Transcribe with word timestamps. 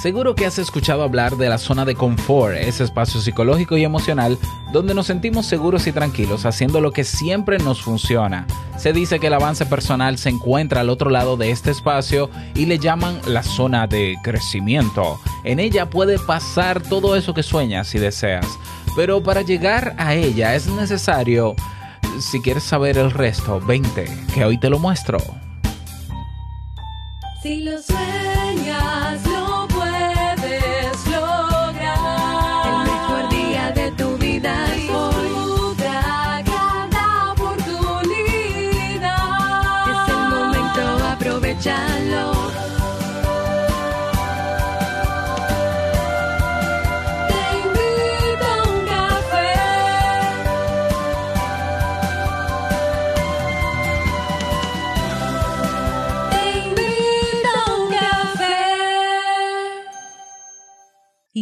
Seguro 0.00 0.36
que 0.36 0.46
has 0.46 0.60
escuchado 0.60 1.02
hablar 1.02 1.36
de 1.36 1.48
la 1.48 1.58
zona 1.58 1.84
de 1.84 1.96
confort, 1.96 2.54
ese 2.56 2.84
espacio 2.84 3.20
psicológico 3.20 3.76
y 3.76 3.82
emocional 3.82 4.38
donde 4.72 4.94
nos 4.94 5.08
sentimos 5.08 5.44
seguros 5.46 5.88
y 5.88 5.92
tranquilos 5.92 6.46
haciendo 6.46 6.80
lo 6.80 6.92
que 6.92 7.02
siempre 7.02 7.58
nos 7.58 7.82
funciona. 7.82 8.46
Se 8.76 8.92
dice 8.92 9.18
que 9.18 9.26
el 9.26 9.34
avance 9.34 9.66
personal 9.66 10.16
se 10.16 10.28
encuentra 10.28 10.82
al 10.82 10.90
otro 10.90 11.10
lado 11.10 11.36
de 11.36 11.50
este 11.50 11.72
espacio 11.72 12.30
y 12.54 12.66
le 12.66 12.78
llaman 12.78 13.18
la 13.26 13.42
zona 13.42 13.88
de 13.88 14.16
crecimiento. 14.22 15.18
En 15.42 15.58
ella 15.58 15.90
puede 15.90 16.20
pasar 16.20 16.80
todo 16.80 17.16
eso 17.16 17.34
que 17.34 17.42
sueñas 17.42 17.92
y 17.96 17.98
deseas, 17.98 18.46
pero 18.94 19.20
para 19.20 19.42
llegar 19.42 19.96
a 19.98 20.14
ella 20.14 20.54
es 20.54 20.68
necesario, 20.68 21.56
si 22.20 22.40
quieres 22.40 22.62
saber 22.62 22.98
el 22.98 23.10
resto, 23.10 23.60
20, 23.60 24.06
que 24.32 24.44
hoy 24.44 24.58
te 24.58 24.70
lo 24.70 24.78
muestro. 24.78 25.18
Si 27.42 27.62
lo 27.62 27.80
sueñas, 27.82 29.07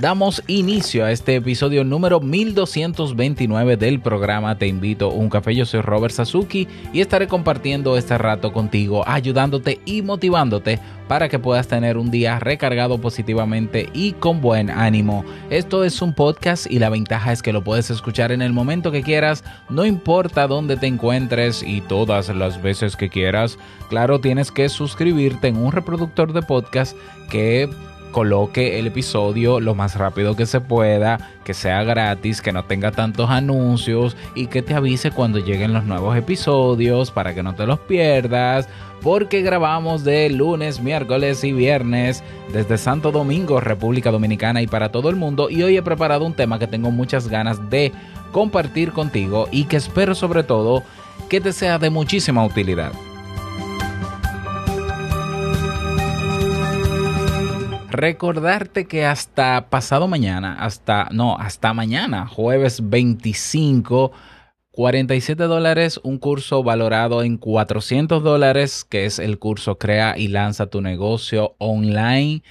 Damos 0.00 0.44
inicio 0.46 1.04
a 1.04 1.10
este 1.10 1.34
episodio 1.34 1.82
número 1.82 2.20
1229 2.20 3.76
del 3.76 3.98
programa 3.98 4.56
Te 4.56 4.68
invito 4.68 5.06
a 5.06 5.12
un 5.12 5.28
café. 5.28 5.56
Yo 5.56 5.66
soy 5.66 5.80
Robert 5.80 6.14
Sasuki 6.14 6.68
y 6.92 7.00
estaré 7.00 7.26
compartiendo 7.26 7.96
este 7.96 8.16
rato 8.16 8.52
contigo, 8.52 9.02
ayudándote 9.08 9.80
y 9.84 10.02
motivándote 10.02 10.78
para 11.08 11.28
que 11.28 11.40
puedas 11.40 11.66
tener 11.66 11.96
un 11.96 12.12
día 12.12 12.38
recargado 12.38 13.00
positivamente 13.00 13.88
y 13.92 14.12
con 14.12 14.40
buen 14.40 14.70
ánimo. 14.70 15.24
Esto 15.50 15.82
es 15.82 16.00
un 16.00 16.12
podcast 16.12 16.70
y 16.70 16.78
la 16.78 16.90
ventaja 16.90 17.32
es 17.32 17.42
que 17.42 17.52
lo 17.52 17.64
puedes 17.64 17.90
escuchar 17.90 18.30
en 18.30 18.40
el 18.40 18.52
momento 18.52 18.92
que 18.92 19.02
quieras, 19.02 19.42
no 19.68 19.84
importa 19.84 20.46
dónde 20.46 20.76
te 20.76 20.86
encuentres 20.86 21.64
y 21.64 21.80
todas 21.80 22.28
las 22.28 22.62
veces 22.62 22.94
que 22.94 23.08
quieras. 23.08 23.58
Claro, 23.88 24.20
tienes 24.20 24.52
que 24.52 24.68
suscribirte 24.68 25.48
en 25.48 25.56
un 25.56 25.72
reproductor 25.72 26.32
de 26.32 26.42
podcast 26.42 26.96
que 27.30 27.68
coloque 28.10 28.78
el 28.78 28.86
episodio 28.86 29.60
lo 29.60 29.74
más 29.74 29.96
rápido 29.96 30.36
que 30.36 30.46
se 30.46 30.60
pueda, 30.60 31.18
que 31.44 31.54
sea 31.54 31.82
gratis, 31.82 32.42
que 32.42 32.52
no 32.52 32.64
tenga 32.64 32.90
tantos 32.90 33.30
anuncios 33.30 34.16
y 34.34 34.46
que 34.46 34.62
te 34.62 34.74
avise 34.74 35.10
cuando 35.10 35.38
lleguen 35.38 35.72
los 35.72 35.84
nuevos 35.84 36.16
episodios 36.16 37.10
para 37.10 37.34
que 37.34 37.42
no 37.42 37.54
te 37.54 37.66
los 37.66 37.78
pierdas. 37.80 38.68
Porque 39.02 39.42
grabamos 39.42 40.02
de 40.02 40.28
lunes, 40.30 40.80
miércoles 40.80 41.44
y 41.44 41.52
viernes 41.52 42.24
desde 42.52 42.78
Santo 42.78 43.12
Domingo, 43.12 43.60
República 43.60 44.10
Dominicana 44.10 44.60
y 44.60 44.66
para 44.66 44.90
todo 44.90 45.08
el 45.08 45.16
mundo. 45.16 45.50
Y 45.50 45.62
hoy 45.62 45.76
he 45.76 45.82
preparado 45.82 46.24
un 46.24 46.34
tema 46.34 46.58
que 46.58 46.66
tengo 46.66 46.90
muchas 46.90 47.28
ganas 47.28 47.70
de 47.70 47.92
compartir 48.32 48.92
contigo 48.92 49.48
y 49.52 49.64
que 49.64 49.76
espero 49.76 50.14
sobre 50.14 50.42
todo 50.42 50.82
que 51.28 51.40
te 51.40 51.52
sea 51.52 51.78
de 51.78 51.90
muchísima 51.90 52.44
utilidad. 52.44 52.92
Recordarte 57.98 58.86
que 58.86 59.04
hasta 59.04 59.70
pasado 59.70 60.06
mañana, 60.06 60.54
hasta, 60.54 61.08
no, 61.10 61.36
hasta 61.36 61.74
mañana, 61.74 62.28
jueves 62.28 62.88
25, 62.88 64.12
47 64.70 65.42
dólares, 65.42 65.98
un 66.04 66.18
curso 66.18 66.62
valorado 66.62 67.24
en 67.24 67.38
400 67.38 68.22
dólares, 68.22 68.84
que 68.88 69.04
es 69.04 69.18
el 69.18 69.40
curso 69.40 69.78
Crea 69.78 70.16
y 70.16 70.28
lanza 70.28 70.66
tu 70.66 70.80
negocio 70.80 71.56
online 71.58 72.44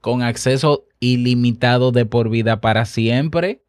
con 0.00 0.22
acceso 0.22 0.86
ilimitado 0.98 1.92
de 1.92 2.04
por 2.04 2.28
vida 2.28 2.60
para 2.60 2.84
siempre 2.84 3.62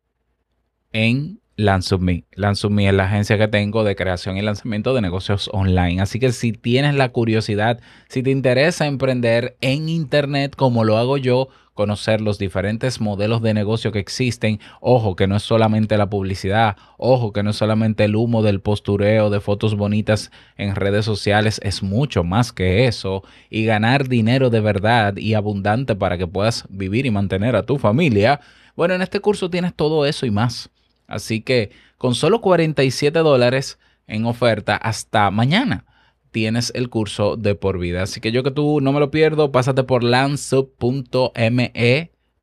en 0.93 1.38
LandSubMe. 1.59 2.23
LandSubMe 2.35 2.87
es 2.87 2.93
la 2.93 3.03
agencia 3.03 3.37
que 3.37 3.49
tengo 3.49 3.83
de 3.83 3.97
creación 3.97 4.37
y 4.37 4.41
lanzamiento 4.41 4.93
de 4.93 5.01
negocios 5.01 5.49
online. 5.51 6.01
Así 6.01 6.17
que 6.17 6.31
si 6.31 6.53
tienes 6.53 6.95
la 6.95 7.09
curiosidad, 7.09 7.81
si 8.07 8.23
te 8.23 8.31
interesa 8.31 8.87
emprender 8.87 9.57
en 9.59 9.89
Internet 9.89 10.55
como 10.55 10.85
lo 10.85 10.97
hago 10.97 11.17
yo, 11.17 11.49
conocer 11.73 12.21
los 12.21 12.39
diferentes 12.39 13.01
modelos 13.01 13.41
de 13.41 13.53
negocio 13.53 13.91
que 13.91 13.99
existen, 13.99 14.61
ojo 14.79 15.17
que 15.17 15.27
no 15.27 15.35
es 15.35 15.43
solamente 15.43 15.97
la 15.97 16.09
publicidad, 16.09 16.77
ojo 16.97 17.33
que 17.33 17.43
no 17.43 17.49
es 17.49 17.57
solamente 17.57 18.05
el 18.05 18.15
humo 18.15 18.41
del 18.41 18.61
postureo 18.61 19.29
de 19.29 19.41
fotos 19.41 19.75
bonitas 19.75 20.31
en 20.55 20.75
redes 20.75 21.03
sociales, 21.03 21.59
es 21.61 21.83
mucho 21.83 22.23
más 22.23 22.53
que 22.53 22.87
eso. 22.87 23.21
Y 23.49 23.65
ganar 23.65 24.07
dinero 24.07 24.49
de 24.49 24.61
verdad 24.61 25.17
y 25.17 25.33
abundante 25.33 25.93
para 25.93 26.17
que 26.17 26.25
puedas 26.25 26.63
vivir 26.69 27.05
y 27.05 27.11
mantener 27.11 27.57
a 27.57 27.63
tu 27.63 27.77
familia. 27.77 28.39
Bueno, 28.77 28.93
en 28.93 29.01
este 29.01 29.19
curso 29.19 29.49
tienes 29.49 29.73
todo 29.73 30.05
eso 30.05 30.25
y 30.25 30.31
más. 30.31 30.69
Así 31.09 31.41
que 31.41 31.71
con 31.97 32.15
solo 32.15 32.39
47 32.39 33.19
dólares 33.19 33.79
en 34.07 34.25
oferta 34.25 34.77
hasta 34.77 35.29
mañana 35.31 35.85
tienes 36.31 36.71
el 36.75 36.89
curso 36.89 37.35
de 37.35 37.55
por 37.55 37.79
vida. 37.79 38.03
Así 38.03 38.21
que 38.21 38.31
yo 38.31 38.43
que 38.43 38.51
tú 38.51 38.79
no 38.79 38.93
me 38.93 38.99
lo 38.99 39.11
pierdo, 39.11 39.51
pásate 39.51 39.83
por 39.83 40.03
lanzup.me, 40.03 41.71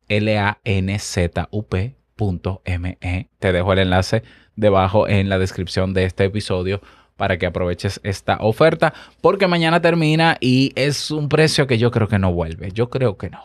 L-A-N-Z-U-P.me. 0.09 0.57
Te 3.39 3.51
dejo 3.51 3.73
el 3.73 3.79
enlace 3.79 4.23
debajo 4.55 5.07
en 5.07 5.29
la 5.29 5.39
descripción 5.39 5.93
de 5.93 6.03
este 6.03 6.25
episodio 6.25 6.81
para 7.15 7.37
que 7.37 7.45
aproveches 7.45 7.99
esta 8.03 8.37
oferta 8.41 8.93
porque 9.21 9.47
mañana 9.47 9.81
termina 9.81 10.37
y 10.39 10.71
es 10.75 11.09
un 11.09 11.29
precio 11.29 11.65
que 11.67 11.77
yo 11.77 11.89
creo 11.91 12.07
que 12.07 12.19
no 12.19 12.33
vuelve. 12.33 12.71
Yo 12.71 12.89
creo 12.89 13.17
que 13.17 13.29
no. 13.29 13.41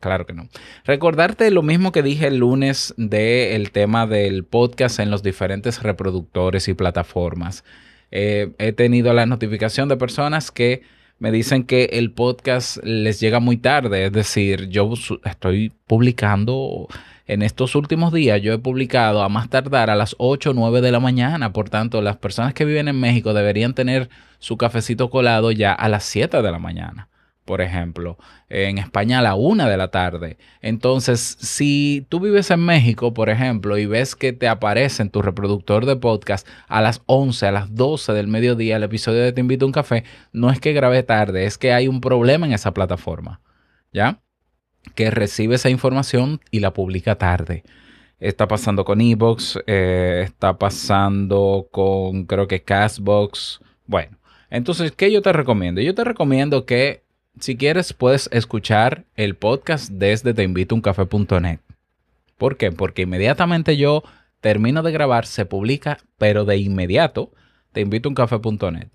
Claro 0.00 0.26
que 0.26 0.32
no. 0.32 0.48
Recordarte 0.84 1.50
lo 1.50 1.62
mismo 1.62 1.92
que 1.92 2.02
dije 2.02 2.26
el 2.26 2.38
lunes 2.38 2.94
del 2.96 3.70
tema 3.70 4.06
del 4.06 4.44
podcast 4.44 4.98
en 4.98 5.10
los 5.10 5.22
diferentes 5.22 5.82
reproductores 5.82 6.68
y 6.68 6.74
plataformas. 6.74 7.64
Eh, 8.10 8.52
he 8.58 8.72
tenido 8.72 9.12
la 9.12 9.26
notificación 9.26 9.88
de 9.88 9.96
personas 9.96 10.50
que 10.50 10.82
me 11.18 11.30
dicen 11.30 11.64
que 11.64 11.84
el 11.92 12.10
podcast 12.10 12.78
les 12.82 13.20
llega 13.20 13.38
muy 13.38 13.56
tarde. 13.56 14.06
Es 14.06 14.12
decir, 14.12 14.68
yo 14.68 14.92
estoy 15.24 15.72
publicando 15.86 16.88
en 17.28 17.42
estos 17.42 17.76
últimos 17.76 18.12
días, 18.12 18.42
yo 18.42 18.52
he 18.52 18.58
publicado 18.58 19.22
a 19.22 19.28
más 19.28 19.48
tardar 19.48 19.88
a 19.88 19.94
las 19.94 20.16
8 20.18 20.50
o 20.50 20.54
9 20.54 20.80
de 20.80 20.90
la 20.90 20.98
mañana. 20.98 21.52
Por 21.52 21.70
tanto, 21.70 22.02
las 22.02 22.16
personas 22.16 22.54
que 22.54 22.64
viven 22.64 22.88
en 22.88 22.98
México 22.98 23.34
deberían 23.34 23.74
tener 23.74 24.08
su 24.40 24.56
cafecito 24.56 25.10
colado 25.10 25.52
ya 25.52 25.72
a 25.72 25.88
las 25.88 26.04
7 26.04 26.42
de 26.42 26.50
la 26.50 26.58
mañana 26.58 27.08
por 27.44 27.60
ejemplo, 27.60 28.18
en 28.48 28.78
España 28.78 29.18
a 29.18 29.22
la 29.22 29.34
una 29.34 29.68
de 29.68 29.76
la 29.76 29.88
tarde. 29.88 30.38
Entonces, 30.60 31.20
si 31.40 32.06
tú 32.08 32.20
vives 32.20 32.50
en 32.50 32.60
México, 32.60 33.12
por 33.14 33.30
ejemplo, 33.30 33.78
y 33.78 33.86
ves 33.86 34.14
que 34.14 34.32
te 34.32 34.48
aparece 34.48 35.02
en 35.02 35.10
tu 35.10 35.22
reproductor 35.22 35.86
de 35.86 35.96
podcast 35.96 36.46
a 36.68 36.80
las 36.80 37.02
11, 37.06 37.46
a 37.46 37.52
las 37.52 37.74
12 37.74 38.12
del 38.12 38.28
mediodía 38.28 38.76
el 38.76 38.84
episodio 38.84 39.22
de 39.22 39.32
Te 39.32 39.40
invito 39.40 39.64
a 39.64 39.68
un 39.68 39.72
café, 39.72 40.04
no 40.32 40.50
es 40.50 40.60
que 40.60 40.72
grabé 40.72 41.02
tarde, 41.02 41.44
es 41.46 41.58
que 41.58 41.72
hay 41.72 41.88
un 41.88 42.00
problema 42.00 42.46
en 42.46 42.52
esa 42.52 42.72
plataforma, 42.72 43.40
¿ya? 43.92 44.20
Que 44.94 45.10
recibe 45.10 45.56
esa 45.56 45.70
información 45.70 46.40
y 46.50 46.60
la 46.60 46.72
publica 46.72 47.16
tarde. 47.16 47.64
Está 48.20 48.46
pasando 48.46 48.84
con 48.84 49.00
Evox, 49.00 49.58
eh, 49.66 50.22
está 50.24 50.56
pasando 50.56 51.68
con, 51.72 52.24
creo 52.26 52.46
que 52.46 52.62
Castbox. 52.62 53.60
Bueno, 53.86 54.16
entonces, 54.52 54.92
¿qué 54.92 55.10
yo 55.10 55.22
te 55.22 55.32
recomiendo? 55.32 55.80
Yo 55.80 55.94
te 55.94 56.04
recomiendo 56.04 56.66
que 56.66 57.01
si 57.40 57.56
quieres, 57.56 57.92
puedes 57.92 58.28
escuchar 58.32 59.04
el 59.16 59.36
podcast 59.36 59.90
desde 59.90 60.34
teinvitouncafé.net. 60.34 61.60
¿Por 62.36 62.56
qué? 62.56 62.72
Porque 62.72 63.02
inmediatamente 63.02 63.76
yo 63.76 64.02
termino 64.40 64.82
de 64.82 64.92
grabar, 64.92 65.26
se 65.26 65.46
publica, 65.46 65.98
pero 66.18 66.44
de 66.44 66.58
inmediato, 66.58 67.32
teinvitouncafé.net. 67.72 68.88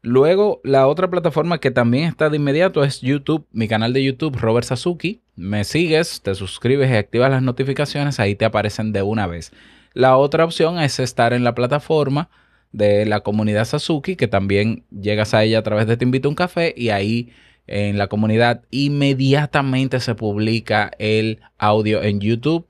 Luego, 0.00 0.60
la 0.64 0.88
otra 0.88 1.10
plataforma 1.10 1.58
que 1.58 1.70
también 1.70 2.08
está 2.08 2.28
de 2.28 2.36
inmediato 2.36 2.82
es 2.82 3.00
YouTube, 3.02 3.46
mi 3.52 3.68
canal 3.68 3.92
de 3.92 4.02
YouTube, 4.02 4.36
Robert 4.36 4.66
Sasuki. 4.66 5.22
Me 5.36 5.62
sigues, 5.62 6.22
te 6.22 6.34
suscribes 6.34 6.90
y 6.90 6.94
activas 6.94 7.30
las 7.30 7.42
notificaciones, 7.42 8.18
ahí 8.18 8.34
te 8.34 8.44
aparecen 8.44 8.92
de 8.92 9.02
una 9.02 9.28
vez. 9.28 9.52
La 9.94 10.16
otra 10.16 10.44
opción 10.44 10.80
es 10.80 10.98
estar 10.98 11.32
en 11.32 11.44
la 11.44 11.54
plataforma 11.54 12.30
de 12.72 13.06
la 13.06 13.20
comunidad 13.20 13.64
Sasuki, 13.64 14.16
que 14.16 14.26
también 14.26 14.84
llegas 14.90 15.34
a 15.34 15.44
ella 15.44 15.58
a 15.58 15.62
través 15.62 15.86
de 15.86 15.96
Te 15.96 16.04
Invito 16.04 16.34
Café 16.34 16.74
y 16.76 16.88
ahí 16.88 17.30
en 17.66 17.98
la 17.98 18.08
comunidad 18.08 18.62
inmediatamente 18.70 20.00
se 20.00 20.14
publica 20.14 20.90
el 20.98 21.40
audio 21.58 22.02
en 22.02 22.20
YouTube, 22.20 22.66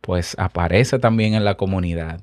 pues 0.00 0.36
aparece 0.38 0.98
también 0.98 1.34
en 1.34 1.44
la 1.44 1.56
comunidad. 1.56 2.22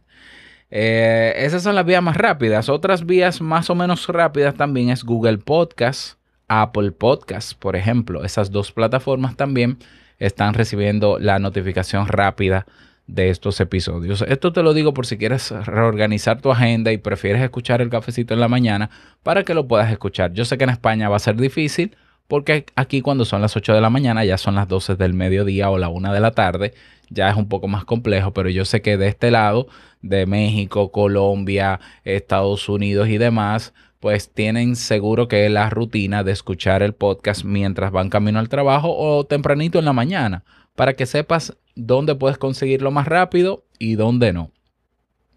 Eh, 0.69 1.33
esas 1.37 1.63
son 1.63 1.75
las 1.75 1.85
vías 1.85 2.01
más 2.01 2.17
rápidas. 2.17 2.67
Otras 2.69 3.05
vías 3.05 3.41
más 3.41 3.69
o 3.69 3.75
menos 3.75 4.07
rápidas 4.07 4.55
también 4.55 4.89
es 4.89 5.03
Google 5.03 5.37
Podcast, 5.37 6.17
Apple 6.47 6.91
Podcast, 6.91 7.53
por 7.53 7.75
ejemplo. 7.75 8.23
Esas 8.23 8.51
dos 8.51 8.71
plataformas 8.71 9.35
también 9.35 9.77
están 10.17 10.53
recibiendo 10.53 11.19
la 11.19 11.39
notificación 11.39 12.07
rápida 12.07 12.65
de 13.07 13.29
estos 13.29 13.59
episodios. 13.59 14.23
Esto 14.27 14.53
te 14.53 14.63
lo 14.63 14.73
digo 14.73 14.93
por 14.93 15.05
si 15.05 15.17
quieres 15.17 15.51
reorganizar 15.51 16.41
tu 16.41 16.51
agenda 16.51 16.91
y 16.91 16.97
prefieres 16.97 17.41
escuchar 17.41 17.81
el 17.81 17.89
cafecito 17.89 18.33
en 18.33 18.39
la 18.39 18.47
mañana 18.47 18.89
para 19.23 19.43
que 19.43 19.53
lo 19.53 19.67
puedas 19.67 19.91
escuchar. 19.91 20.33
Yo 20.33 20.45
sé 20.45 20.57
que 20.57 20.63
en 20.63 20.69
España 20.69 21.09
va 21.09 21.17
a 21.17 21.19
ser 21.19 21.35
difícil 21.35 21.95
porque 22.27 22.65
aquí 22.75 23.01
cuando 23.01 23.25
son 23.25 23.41
las 23.41 23.55
8 23.55 23.73
de 23.73 23.81
la 23.81 23.89
mañana 23.89 24.23
ya 24.23 24.37
son 24.37 24.55
las 24.55 24.67
12 24.67 24.95
del 24.95 25.13
mediodía 25.13 25.69
o 25.69 25.77
la 25.77 25.89
1 25.89 26.13
de 26.13 26.19
la 26.19 26.31
tarde. 26.31 26.73
Ya 27.09 27.29
es 27.29 27.35
un 27.35 27.47
poco 27.47 27.67
más 27.67 27.85
complejo, 27.85 28.33
pero 28.33 28.49
yo 28.49 28.65
sé 28.65 28.81
que 28.81 28.97
de 28.97 29.07
este 29.07 29.29
lado, 29.29 29.67
de 30.01 30.25
México, 30.25 30.91
Colombia, 30.91 31.79
Estados 32.03 32.67
Unidos 32.69 33.09
y 33.09 33.17
demás, 33.17 33.73
pues 33.99 34.33
tienen 34.33 34.75
seguro 34.75 35.27
que 35.27 35.47
la 35.49 35.69
rutina 35.69 36.23
de 36.23 36.31
escuchar 36.31 36.81
el 36.81 36.93
podcast 36.93 37.43
mientras 37.43 37.91
van 37.91 38.09
camino 38.09 38.39
al 38.39 38.49
trabajo 38.49 38.95
o 38.97 39.25
tempranito 39.25 39.79
en 39.79 39.85
la 39.85 39.93
mañana, 39.93 40.43
para 40.75 40.93
que 40.93 41.05
sepas 41.05 41.55
dónde 41.75 42.15
puedes 42.15 42.37
conseguirlo 42.37 42.91
más 42.91 43.07
rápido 43.07 43.65
y 43.79 43.95
dónde 43.95 44.33
no. 44.33 44.51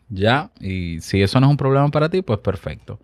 Ya, 0.09 0.50
y 0.61 1.00
si 1.00 1.23
eso 1.23 1.41
no 1.41 1.47
es 1.47 1.50
un 1.50 1.56
problema 1.56 1.88
para 1.88 2.09
ti, 2.09 2.23
pues 2.23 2.38
perfecto. 2.38 3.00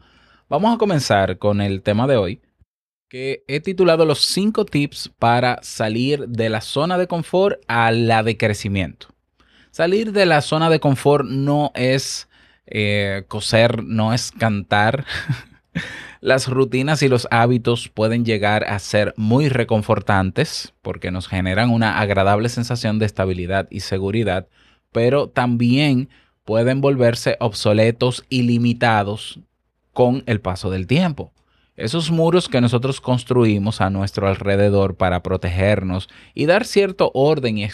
Vamos 0.48 0.74
a 0.74 0.78
comenzar 0.78 1.38
con 1.38 1.60
el 1.60 1.82
tema 1.82 2.06
de 2.06 2.16
hoy, 2.16 2.40
que 3.08 3.44
he 3.48 3.60
titulado 3.60 4.04
los 4.04 4.24
5 4.24 4.64
tips 4.66 5.10
para 5.18 5.58
salir 5.62 6.28
de 6.28 6.48
la 6.48 6.60
zona 6.60 6.96
de 6.98 7.06
confort 7.06 7.60
a 7.66 7.90
la 7.90 8.22
de 8.22 8.36
crecimiento. 8.36 9.08
Salir 9.70 10.12
de 10.12 10.26
la 10.26 10.42
zona 10.42 10.70
de 10.70 10.80
confort 10.80 11.26
no 11.26 11.72
es 11.74 12.28
eh, 12.66 13.24
coser, 13.28 13.82
no 13.82 14.12
es 14.12 14.32
cantar. 14.32 15.04
Las 16.22 16.46
rutinas 16.46 17.02
y 17.02 17.08
los 17.08 17.26
hábitos 17.32 17.88
pueden 17.88 18.24
llegar 18.24 18.62
a 18.62 18.78
ser 18.78 19.12
muy 19.16 19.48
reconfortantes 19.48 20.72
porque 20.80 21.10
nos 21.10 21.26
generan 21.26 21.68
una 21.70 21.98
agradable 21.98 22.48
sensación 22.48 23.00
de 23.00 23.06
estabilidad 23.06 23.66
y 23.72 23.80
seguridad, 23.80 24.46
pero 24.92 25.28
también 25.28 26.10
pueden 26.44 26.80
volverse 26.80 27.36
obsoletos 27.40 28.24
y 28.28 28.42
limitados 28.42 29.40
con 29.92 30.22
el 30.26 30.40
paso 30.40 30.70
del 30.70 30.86
tiempo. 30.86 31.32
Esos 31.74 32.12
muros 32.12 32.48
que 32.48 32.60
nosotros 32.60 33.00
construimos 33.00 33.80
a 33.80 33.90
nuestro 33.90 34.28
alrededor 34.28 34.94
para 34.94 35.24
protegernos 35.24 36.08
y 36.34 36.46
dar 36.46 36.66
cierto 36.66 37.10
orden 37.14 37.58
y, 37.58 37.66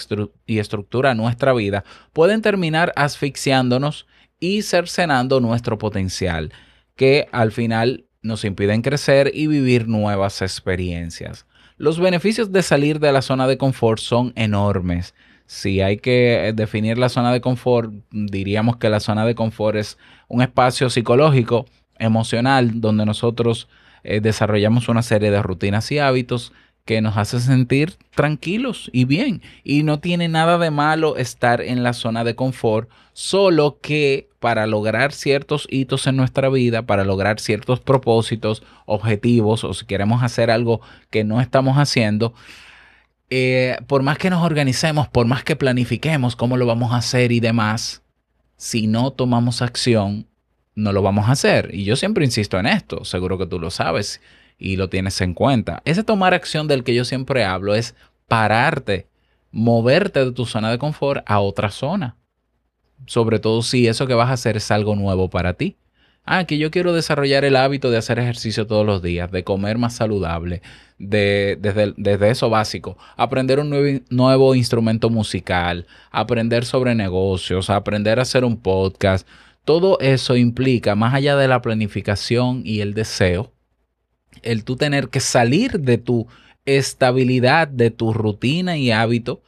y 0.47 0.59
estructura 0.59 1.11
a 1.11 1.15
nuestra 1.15 1.53
vida 1.53 1.85
pueden 2.15 2.41
terminar 2.41 2.95
asfixiándonos 2.97 4.07
y 4.41 4.63
cercenando 4.63 5.39
nuestro 5.41 5.77
potencial, 5.77 6.51
que 6.97 7.29
al 7.31 7.53
final 7.53 8.07
nos 8.23 8.45
impiden 8.45 8.83
crecer 8.83 9.31
y 9.35 9.47
vivir 9.47 9.89
nuevas 9.89 10.43
experiencias. 10.43 11.47
Los 11.77 12.01
beneficios 12.01 12.51
de 12.53 12.63
salir 12.63 12.99
de 12.99 13.13
la 13.13 13.23
zona 13.23 13.47
de 13.47 13.59
confort 13.59 14.01
son 14.01 14.33
enormes. 14.35 15.15
Si 15.47 15.81
hay 15.81 15.99
que 15.99 16.53
definir 16.55 16.99
la 16.99 17.09
zona 17.09 17.33
de 17.33 17.41
confort, 17.41 17.93
diríamos 18.11 18.77
que 18.77 18.91
la 18.91 19.01
zona 19.01 19.25
de 19.25 19.35
confort 19.35 19.77
es 19.77 19.97
un 20.27 20.43
espacio 20.43 20.91
psicológico, 20.91 21.67
emocional, 21.99 22.81
donde 22.81 23.07
nosotros 23.07 23.69
eh, 24.03 24.21
desarrollamos 24.21 24.89
una 24.89 25.03
serie 25.03 25.31
de 25.31 25.43
rutinas 25.43 25.91
y 25.93 25.99
hábitos 25.99 26.53
que 26.89 27.03
nos 27.03 27.19
hace 27.19 27.39
sentir 27.39 27.97
tranquilos 28.15 28.89
y 28.95 29.05
bien. 29.05 29.43
Y 29.63 29.83
no 29.83 30.01
tiene 30.01 30.27
nada 30.27 30.57
de 30.57 30.71
malo 30.71 31.19
estar 31.19 31.61
en 31.61 31.83
la 31.83 31.93
zona 31.93 32.25
de 32.25 32.35
confort, 32.35 32.89
solo 33.13 33.79
que 33.83 34.31
para 34.39 34.67
lograr 34.67 35.13
ciertos 35.13 35.69
hitos 35.71 36.07
en 36.07 36.17
nuestra 36.17 36.49
vida, 36.49 36.87
para 36.87 37.05
lograr 37.05 37.41
ciertos 37.41 37.81
propósitos, 37.81 38.63
objetivos, 38.87 39.65
o 39.65 39.75
si 39.75 39.85
queremos 39.85 40.23
hacer 40.23 40.51
algo 40.51 40.81
que 41.11 41.25
no 41.25 41.43
estamos 41.43 41.77
haciendo, 41.77 42.33
eh, 43.29 43.77
por 43.87 44.03
más 44.03 44.17
que 44.17 44.31
nos 44.31 44.43
organicemos, 44.43 45.09
por 45.09 45.27
más 45.27 45.45
que 45.45 45.57
planifiquemos 45.57 46.37
cómo 46.37 46.57
lo 46.57 46.65
vamos 46.65 46.95
a 46.95 46.97
hacer 46.97 47.33
y 47.33 47.41
demás, 47.41 48.01
si 48.57 48.87
no 48.87 49.11
tomamos 49.11 49.61
acción, 49.61 50.27
no 50.75 50.93
lo 50.93 51.03
vamos 51.03 51.29
a 51.29 51.33
hacer. 51.33 51.69
Y 51.75 51.85
yo 51.85 51.97
siempre 51.97 52.25
insisto 52.25 52.59
en 52.59 52.65
esto, 52.65 53.05
seguro 53.05 53.37
que 53.37 53.47
tú 53.47 53.61
lo 53.61 53.71
sabes 53.71 54.23
y 54.59 54.77
lo 54.77 54.89
tienes 54.89 55.21
en 55.21 55.35
cuenta. 55.35 55.81
Ese 55.85 56.03
tomar 56.03 56.35
acción 56.35 56.67
del 56.67 56.85
que 56.85 56.95
yo 56.95 57.05
siempre 57.05 57.45
hablo 57.45 57.75
es 57.75 57.95
pararte, 58.27 59.07
moverte 59.51 60.25
de 60.25 60.33
tu 60.33 60.45
zona 60.45 60.71
de 60.71 60.79
confort 60.79 61.23
a 61.27 61.41
otra 61.41 61.71
zona. 61.71 62.17
Sobre 63.07 63.39
todo 63.39 63.63
si 63.63 63.87
eso 63.87 64.07
que 64.07 64.15
vas 64.15 64.29
a 64.31 64.35
hacer 64.35 64.57
es 64.57 64.71
algo 64.71 64.97
nuevo 64.97 65.31
para 65.31 65.55
ti. 65.55 65.77
Ah, 66.31 66.45
que 66.45 66.59
yo 66.59 66.71
quiero 66.71 66.93
desarrollar 66.93 67.47
el 67.47 67.57
hábito 67.57 67.91
de 67.91 67.97
hacer 67.97 68.19
ejercicio 68.19 68.67
todos 68.67 68.85
los 68.85 69.01
días, 69.01 69.31
de 69.33 69.45
comer 69.45 69.79
más 69.79 69.95
saludable, 69.95 70.61
de, 70.99 71.57
desde, 71.59 71.95
desde 71.97 72.29
eso 72.29 72.51
básico, 72.51 72.99
aprender 73.17 73.61
un 73.61 73.71
nuevo, 73.71 74.05
nuevo 74.11 74.55
instrumento 74.55 75.09
musical, 75.09 75.87
aprender 76.11 76.67
sobre 76.67 76.95
negocios, 76.95 77.71
aprender 77.71 78.19
a 78.19 78.23
hacer 78.23 78.45
un 78.45 78.59
podcast. 78.61 79.27
Todo 79.65 79.99
eso 80.01 80.37
implica, 80.37 80.95
más 80.95 81.15
allá 81.15 81.35
de 81.35 81.49
la 81.49 81.63
planificación 81.63 82.61
y 82.63 82.81
el 82.81 82.93
deseo, 82.93 83.55
el 84.43 84.65
tú 84.65 84.77
tener 84.77 85.09
que 85.09 85.21
salir 85.21 85.81
de 85.81 85.99
tu 85.99 86.27
estabilidad, 86.65 87.69
de 87.69 87.91
tu 87.91 88.13
rutina 88.13 88.77
y 88.77 88.91
hábito 88.91 89.43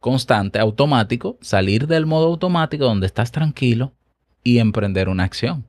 constante, 0.00 0.58
automático, 0.58 1.38
salir 1.40 1.86
del 1.86 2.06
modo 2.06 2.26
automático 2.26 2.84
donde 2.84 3.06
estás 3.06 3.30
tranquilo 3.30 3.92
y 4.42 4.58
emprender 4.58 5.08
una 5.08 5.24
acción. 5.24 5.64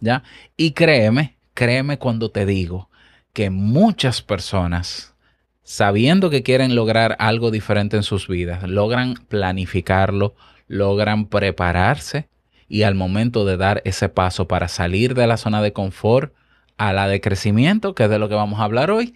¿Ya? 0.00 0.22
Y 0.56 0.72
créeme, 0.72 1.36
créeme 1.54 1.98
cuando 1.98 2.30
te 2.30 2.46
digo 2.46 2.88
que 3.32 3.50
muchas 3.50 4.22
personas, 4.22 5.14
sabiendo 5.62 6.30
que 6.30 6.42
quieren 6.42 6.74
lograr 6.74 7.16
algo 7.18 7.50
diferente 7.50 7.96
en 7.96 8.02
sus 8.02 8.28
vidas, 8.28 8.62
logran 8.68 9.14
planificarlo, 9.28 10.34
logran 10.68 11.26
prepararse 11.26 12.28
y 12.68 12.82
al 12.82 12.94
momento 12.94 13.44
de 13.44 13.56
dar 13.56 13.82
ese 13.84 14.08
paso 14.08 14.48
para 14.48 14.68
salir 14.68 15.14
de 15.14 15.26
la 15.26 15.36
zona 15.36 15.62
de 15.62 15.72
confort 15.72 16.32
a 16.76 16.92
la 16.92 17.08
de 17.08 17.20
crecimiento, 17.20 17.94
que 17.94 18.04
es 18.04 18.10
de 18.10 18.18
lo 18.18 18.28
que 18.28 18.34
vamos 18.34 18.60
a 18.60 18.64
hablar 18.64 18.90
hoy, 18.90 19.14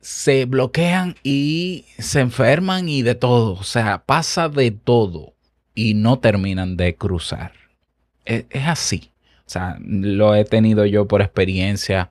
se 0.00 0.44
bloquean 0.44 1.16
y 1.22 1.86
se 1.98 2.20
enferman 2.20 2.88
y 2.88 3.02
de 3.02 3.14
todo. 3.14 3.54
O 3.54 3.64
sea, 3.64 4.04
pasa 4.04 4.48
de 4.48 4.70
todo 4.70 5.34
y 5.74 5.94
no 5.94 6.18
terminan 6.18 6.76
de 6.76 6.94
cruzar. 6.96 7.52
Es, 8.24 8.44
es 8.50 8.66
así. 8.66 9.10
O 9.46 9.50
sea, 9.50 9.78
lo 9.80 10.34
he 10.34 10.44
tenido 10.44 10.86
yo 10.86 11.06
por 11.06 11.22
experiencia, 11.22 12.10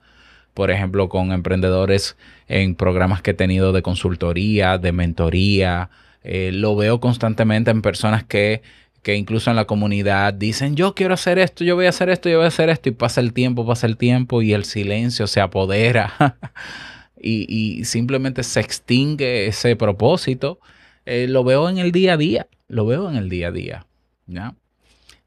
por 0.53 0.71
ejemplo, 0.71 1.09
con 1.09 1.31
emprendedores 1.31 2.15
en 2.47 2.75
programas 2.75 3.21
que 3.21 3.31
he 3.31 3.35
tenido 3.35 3.73
de 3.73 3.81
consultoría, 3.81 4.77
de 4.77 4.91
mentoría. 4.91 5.89
Eh, 6.23 6.51
lo 6.53 6.75
veo 6.75 6.99
constantemente 6.99 7.71
en 7.71 7.81
personas 7.81 8.23
que, 8.23 8.61
que 9.03 9.15
incluso 9.15 9.49
en 9.49 9.57
la 9.57 9.65
comunidad 9.65 10.33
dicen, 10.33 10.75
yo 10.75 10.95
quiero 10.95 11.13
hacer 11.13 11.37
esto, 11.37 11.63
yo 11.63 11.75
voy 11.75 11.85
a 11.85 11.89
hacer 11.89 12.09
esto, 12.09 12.29
yo 12.29 12.37
voy 12.37 12.45
a 12.45 12.47
hacer 12.47 12.69
esto, 12.69 12.89
y 12.89 12.93
pasa 12.93 13.21
el 13.21 13.33
tiempo, 13.33 13.67
pasa 13.67 13.85
el 13.85 13.97
tiempo 13.97 14.41
y 14.41 14.53
el 14.53 14.63
silencio 14.63 15.27
se 15.27 15.41
apodera 15.41 16.37
y, 17.21 17.45
y 17.53 17.85
simplemente 17.85 18.43
se 18.43 18.61
extingue 18.61 19.47
ese 19.47 19.75
propósito. 19.75 20.59
Eh, 21.05 21.27
lo 21.27 21.43
veo 21.43 21.69
en 21.69 21.77
el 21.77 21.91
día 21.91 22.13
a 22.13 22.17
día, 22.17 22.47
lo 22.69 22.85
veo 22.85 23.09
en 23.09 23.17
el 23.17 23.29
día 23.29 23.49
a 23.49 23.51
día. 23.51 23.85
¿ya? 24.25 24.55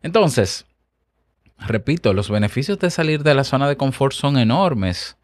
Entonces, 0.02 0.64
repito, 1.58 2.14
los 2.14 2.30
beneficios 2.30 2.78
de 2.78 2.90
salir 2.90 3.22
de 3.22 3.34
la 3.34 3.44
zona 3.44 3.68
de 3.68 3.76
confort 3.76 4.14
son 4.14 4.38
enormes. 4.38 5.18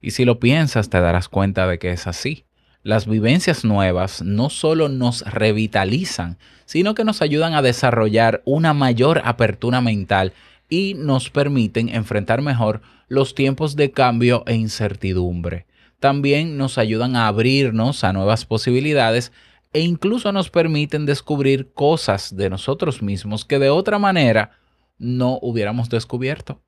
Y 0.00 0.10
si 0.10 0.24
lo 0.24 0.40
piensas, 0.40 0.90
te 0.90 1.00
darás 1.00 1.28
cuenta 1.28 1.68
de 1.68 1.78
que 1.78 1.92
es 1.92 2.08
así. 2.08 2.44
Las 2.84 3.06
vivencias 3.06 3.64
nuevas 3.64 4.22
no 4.22 4.50
solo 4.50 4.88
nos 4.88 5.22
revitalizan, 5.22 6.36
sino 6.64 6.94
que 6.94 7.04
nos 7.04 7.22
ayudan 7.22 7.54
a 7.54 7.62
desarrollar 7.62 8.42
una 8.44 8.74
mayor 8.74 9.22
apertura 9.24 9.80
mental 9.80 10.32
y 10.68 10.94
nos 10.94 11.30
permiten 11.30 11.88
enfrentar 11.90 12.42
mejor 12.42 12.82
los 13.06 13.36
tiempos 13.36 13.76
de 13.76 13.92
cambio 13.92 14.42
e 14.46 14.54
incertidumbre. 14.54 15.66
También 16.00 16.56
nos 16.58 16.76
ayudan 16.76 17.14
a 17.14 17.28
abrirnos 17.28 18.02
a 18.02 18.12
nuevas 18.12 18.46
posibilidades 18.46 19.30
e 19.72 19.80
incluso 19.80 20.32
nos 20.32 20.50
permiten 20.50 21.06
descubrir 21.06 21.72
cosas 21.74 22.34
de 22.34 22.50
nosotros 22.50 23.00
mismos 23.00 23.44
que 23.44 23.60
de 23.60 23.70
otra 23.70 24.00
manera 24.00 24.58
no 24.98 25.38
hubiéramos 25.40 25.88
descubierto. 25.88 26.60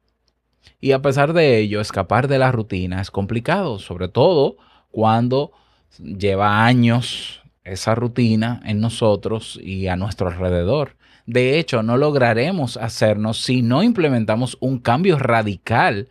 Y 0.80 0.92
a 0.92 1.02
pesar 1.02 1.33
de 1.33 1.59
ello, 1.59 1.80
escapar 1.80 2.28
de 2.28 2.38
la 2.38 2.52
rutina 2.52 3.00
es 3.00 3.11
complicado, 3.11 3.80
sobre 3.80 4.06
todo 4.06 4.59
cuando 4.92 5.50
lleva 5.99 6.65
años 6.65 7.43
esa 7.65 7.95
rutina 7.95 8.61
en 8.65 8.81
nosotros 8.81 9.59
y 9.63 9.89
a 9.89 9.97
nuestro 9.97 10.29
alrededor. 10.29 10.97
De 11.27 11.59
hecho, 11.59 11.83
no 11.83 11.97
lograremos 11.97 12.77
hacernos 12.77 13.41
si 13.41 13.63
no 13.63 13.83
implementamos 13.83 14.59
un 14.61 14.79
cambio 14.79 15.19
radical 15.19 16.09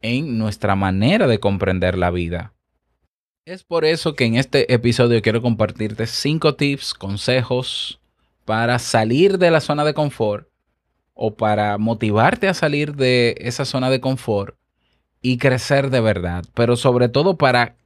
en 0.00 0.38
nuestra 0.38 0.74
manera 0.74 1.26
de 1.26 1.38
comprender 1.38 1.96
la 1.96 2.10
vida. 2.10 2.52
Es 3.44 3.62
por 3.62 3.84
eso 3.84 4.14
que 4.14 4.24
en 4.24 4.34
este 4.34 4.72
episodio 4.74 5.22
quiero 5.22 5.40
compartirte 5.40 6.08
cinco 6.08 6.56
tips, 6.56 6.94
consejos 6.94 8.00
para 8.44 8.80
salir 8.80 9.38
de 9.38 9.52
la 9.52 9.60
zona 9.60 9.84
de 9.84 9.94
confort 9.94 10.48
o 11.14 11.34
para 11.36 11.78
motivarte 11.78 12.48
a 12.48 12.54
salir 12.54 12.96
de 12.96 13.36
esa 13.38 13.64
zona 13.64 13.88
de 13.88 14.00
confort 14.00 14.56
y 15.22 15.38
crecer 15.38 15.90
de 15.90 16.00
verdad, 16.00 16.44
pero 16.54 16.76
sobre 16.76 17.08
todo 17.08 17.36
para 17.36 17.76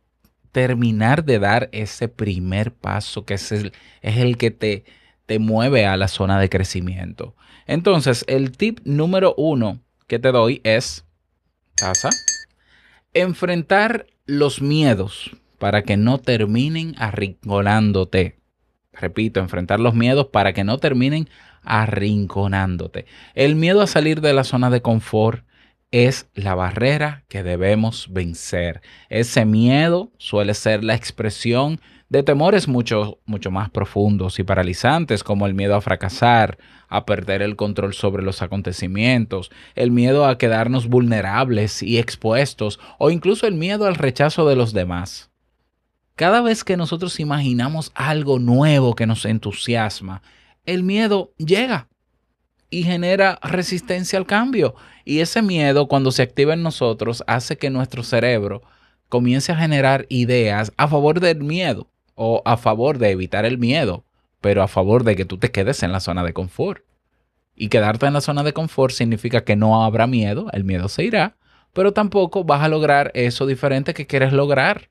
terminar 0.53 1.25
de 1.25 1.39
dar 1.39 1.69
ese 1.73 2.09
primer 2.09 2.73
paso 2.73 3.25
que 3.25 3.35
es 3.35 3.53
el, 3.53 3.73
es 4.03 4.19
el 4.19 4.37
que 4.37 4.51
te, 4.51 4.85
te 5.27 5.39
mueve 5.39 5.87
a 5.87 5.97
la 5.97 6.09
zona 6.09 6.41
de 6.41 6.49
crecimiento. 6.49 7.35
Entonces, 7.67 8.25
el 8.27 8.57
tip 8.57 8.81
número 8.85 9.35
uno 9.37 9.81
que 10.07 10.19
te 10.19 10.33
doy 10.33 10.61
es, 10.65 11.05
pasa, 11.81 12.11
enfrentar 13.15 14.07
los 14.27 14.61
miedos 14.61 15.37
para 15.59 15.83
que 15.83 15.97
no 15.97 16.19
terminen 16.19 16.95
arrinconándote. 16.99 18.41
Repito, 18.93 19.41
enfrentar 19.41 19.79
los 19.79 19.95
miedos 19.95 20.27
para 20.27 20.53
que 20.53 20.65
no 20.65 20.79
terminen 20.79 21.29
arrinconándote. 21.63 23.07
El 23.35 23.55
miedo 23.55 23.83
a 23.83 23.87
salir 23.87 24.21
de 24.21 24.33
la 24.33 24.45
zona 24.45 24.71
de 24.71 24.83
confort 24.83 25.45
es 25.91 26.29
la 26.35 26.55
barrera 26.55 27.25
que 27.29 27.43
debemos 27.43 28.09
vencer. 28.11 28.81
Ese 29.09 29.45
miedo 29.45 30.13
suele 30.19 30.55
ser 30.55 30.85
la 30.85 30.95
expresión 30.95 31.81
de 32.09 32.23
temores 32.23 32.69
mucho, 32.69 33.19
mucho 33.25 33.51
más 33.51 33.71
profundos 33.71 34.39
y 34.39 34.45
paralizantes, 34.45 35.23
como 35.23 35.47
el 35.47 35.55
miedo 35.55 35.77
a 35.77 35.81
fracasar, 35.81 36.59
a 36.89 37.07
perder 37.07 37.41
el 37.41 37.57
control 37.57 37.95
sobre 37.95 38.23
los 38.23 38.43
acontecimientos, 38.43 39.51
el 39.77 39.93
miedo 39.93 40.27
a 40.27 40.37
quedarnos 40.37 40.89
vulnerables 40.89 41.83
y 41.83 41.99
expuestos, 41.99 42.81
o 42.99 43.11
incluso 43.11 43.47
el 43.47 43.55
miedo 43.55 43.87
al 43.87 43.95
rechazo 43.95 44.49
de 44.49 44.57
los 44.57 44.73
demás. 44.73 45.31
Cada 46.17 46.43
vez 46.43 46.65
que 46.65 46.77
nosotros 46.77 47.21
imaginamos 47.21 47.93
algo 47.95 48.39
nuevo 48.39 48.95
que 48.95 49.07
nos 49.07 49.25
entusiasma, 49.25 50.23
el 50.67 50.83
miedo 50.83 51.33
llega 51.39 51.89
y 52.71 52.85
genera 52.85 53.39
resistencia 53.43 54.19
al 54.19 54.27
cambio. 54.27 54.75
Y 55.05 55.21
ese 55.21 55.43
miedo, 55.43 55.89
cuando 55.89 56.13
se 56.13 56.23
activa 56.23 56.55
en 56.55 56.63
nosotros, 56.63 57.25
hace 57.27 57.59
que 57.59 57.69
nuestro 57.69 58.03
cerebro 58.03 58.63
comience 59.09 59.53
a 59.53 59.57
generar 59.57 60.07
ideas 60.09 60.73
a 60.77 60.89
favor 60.89 61.21
del 61.21 61.43
miedo 61.43 61.91
o 62.15 62.43
a 62.45 62.57
favor 62.57 62.99
de 62.99 63.11
evitar 63.11 63.45
el 63.45 63.59
miedo, 63.59 64.05
pero 64.41 64.63
a 64.63 64.69
favor 64.69 65.05
de 65.05 65.17
que 65.17 65.25
tú 65.25 65.37
te 65.37 65.51
quedes 65.51 65.83
en 65.83 65.93
la 65.93 66.01
zona 66.01 66.23
de 66.23 66.33
confort. 66.33 66.85
Y 67.57 67.69
quedarte 67.69 68.07
en 68.07 68.15
la 68.15 68.21
zona 68.21 68.43
de 68.43 68.53
confort 68.53 68.95
significa 68.95 69.45
que 69.45 69.57
no 69.57 69.85
habrá 69.85 70.07
miedo, 70.07 70.47
el 70.53 70.65
miedo 70.65 70.89
se 70.89 71.05
irá, 71.05 71.37
pero 71.73 71.93
tampoco 71.93 72.45
vas 72.45 72.63
a 72.63 72.69
lograr 72.69 73.11
eso 73.15 73.47
diferente 73.47 73.95
que 73.95 74.07
quieres 74.07 74.33
lograr. 74.33 74.89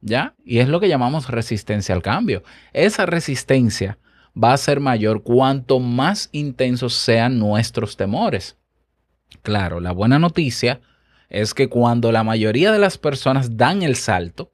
¿Ya? 0.00 0.34
Y 0.44 0.58
es 0.58 0.68
lo 0.68 0.80
que 0.80 0.88
llamamos 0.88 1.30
resistencia 1.30 1.94
al 1.94 2.02
cambio. 2.02 2.42
Esa 2.74 3.06
resistencia 3.06 3.96
va 4.42 4.52
a 4.52 4.58
ser 4.58 4.80
mayor 4.80 5.22
cuanto 5.22 5.80
más 5.80 6.28
intensos 6.32 6.94
sean 6.94 7.38
nuestros 7.38 7.96
temores. 7.96 8.56
Claro, 9.42 9.80
la 9.80 9.92
buena 9.92 10.18
noticia 10.18 10.80
es 11.28 11.54
que 11.54 11.68
cuando 11.68 12.12
la 12.12 12.24
mayoría 12.24 12.72
de 12.72 12.78
las 12.78 12.98
personas 12.98 13.56
dan 13.56 13.82
el 13.82 13.96
salto, 13.96 14.52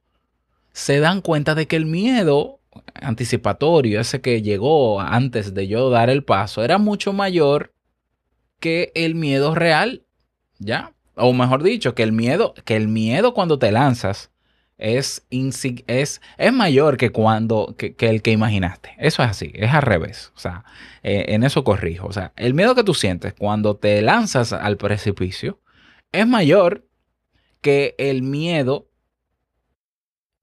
se 0.73 1.01
dan 1.01 1.21
cuenta 1.21 1.55
de 1.55 1.67
que 1.67 1.77
el 1.77 1.87
miedo 1.87 2.61
anticipatorio, 2.95 4.01
ese 4.01 4.21
que 4.21 4.43
llegó 4.43 5.01
antes 5.01 5.55
de 5.55 5.67
yo 5.67 5.91
dar 5.91 6.11
el 6.11 6.25
paso, 6.25 6.63
era 6.63 6.79
mucho 6.79 7.13
mayor 7.13 7.73
que 8.61 8.93
el 8.95 9.15
miedo 9.15 9.55
real, 9.55 10.05
¿ya? 10.59 10.93
O 11.17 11.33
mejor 11.33 11.63
dicho, 11.63 11.95
que 11.95 12.03
el 12.03 12.13
miedo, 12.13 12.55
que 12.65 12.77
el 12.77 12.89
miedo 12.89 13.35
cuando 13.35 13.59
te 13.59 13.73
lanzas 13.73 14.31
es, 14.81 15.27
es, 15.31 16.21
es 16.39 16.53
mayor 16.53 16.97
que, 16.97 17.11
cuando, 17.11 17.75
que, 17.79 17.95
que, 17.95 18.09
el 18.09 18.23
que 18.23 18.33
imaginaste. 18.33 18.95
Eso 18.99 19.23
es 19.23 19.31
así, 19.31 19.53
es 19.55 19.73
al 19.73 19.83
revés. 19.83 20.33
O 20.35 20.41
sea, 20.41 20.65
eh, 21.03 21.27
en 21.29 21.45
eso 21.45 21.63
corrijo. 21.63 22.07
O 22.07 22.13
sea, 22.13 22.33
el 22.37 22.55
miedo 22.55 22.75
que 22.75 22.83
tú 22.85 22.95
sientes 22.95 23.35
cuando 23.35 23.77
te 23.77 24.01
lanzas 24.03 24.53
al 24.53 24.77
precipicio 24.79 25.61
es 26.13 26.27
mayor 26.27 26.87
que 27.61 27.95
el 27.99 28.23
miedo 28.23 28.89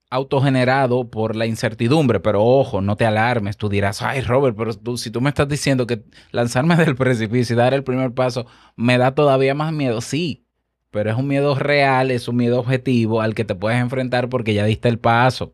autogenerado 0.10 1.10
por 1.10 1.36
la 1.36 1.46
incertidumbre, 1.46 2.22
pero 2.22 2.44
ojo, 2.44 2.80
no 2.82 2.96
te 2.96 3.06
alarmes, 3.06 3.58
tú 3.58 3.68
dirás, 3.68 4.02
ay 4.02 4.22
Robert, 4.22 4.56
pero 4.58 4.74
tú, 4.74 4.98
si 4.98 5.12
tú 5.12 5.20
me 5.20 5.30
estás 5.30 5.50
diciendo 5.50 5.86
que 5.86 6.04
lanzarme 6.32 6.76
del 6.78 6.96
precipicio 6.96 7.56
y 7.56 7.58
dar 7.58 7.74
el 7.74 7.84
primer 7.84 8.14
paso 8.14 8.46
me 8.78 8.98
da 8.98 9.14
todavía 9.16 9.54
más 9.54 9.74
miedo, 9.74 10.00
sí, 10.00 10.47
pero 10.92 11.12
es 11.12 11.18
un 11.18 11.28
miedo 11.28 11.56
real, 11.56 12.12
es 12.12 12.28
un 12.28 12.38
miedo 12.38 12.60
objetivo 12.60 13.22
al 13.22 13.36
que 13.36 13.46
te 13.46 13.56
puedes 13.56 13.80
enfrentar 13.80 14.30
porque 14.30 14.54
ya 14.54 14.66
diste 14.66 14.90
el 14.90 15.00
paso. 15.00 15.54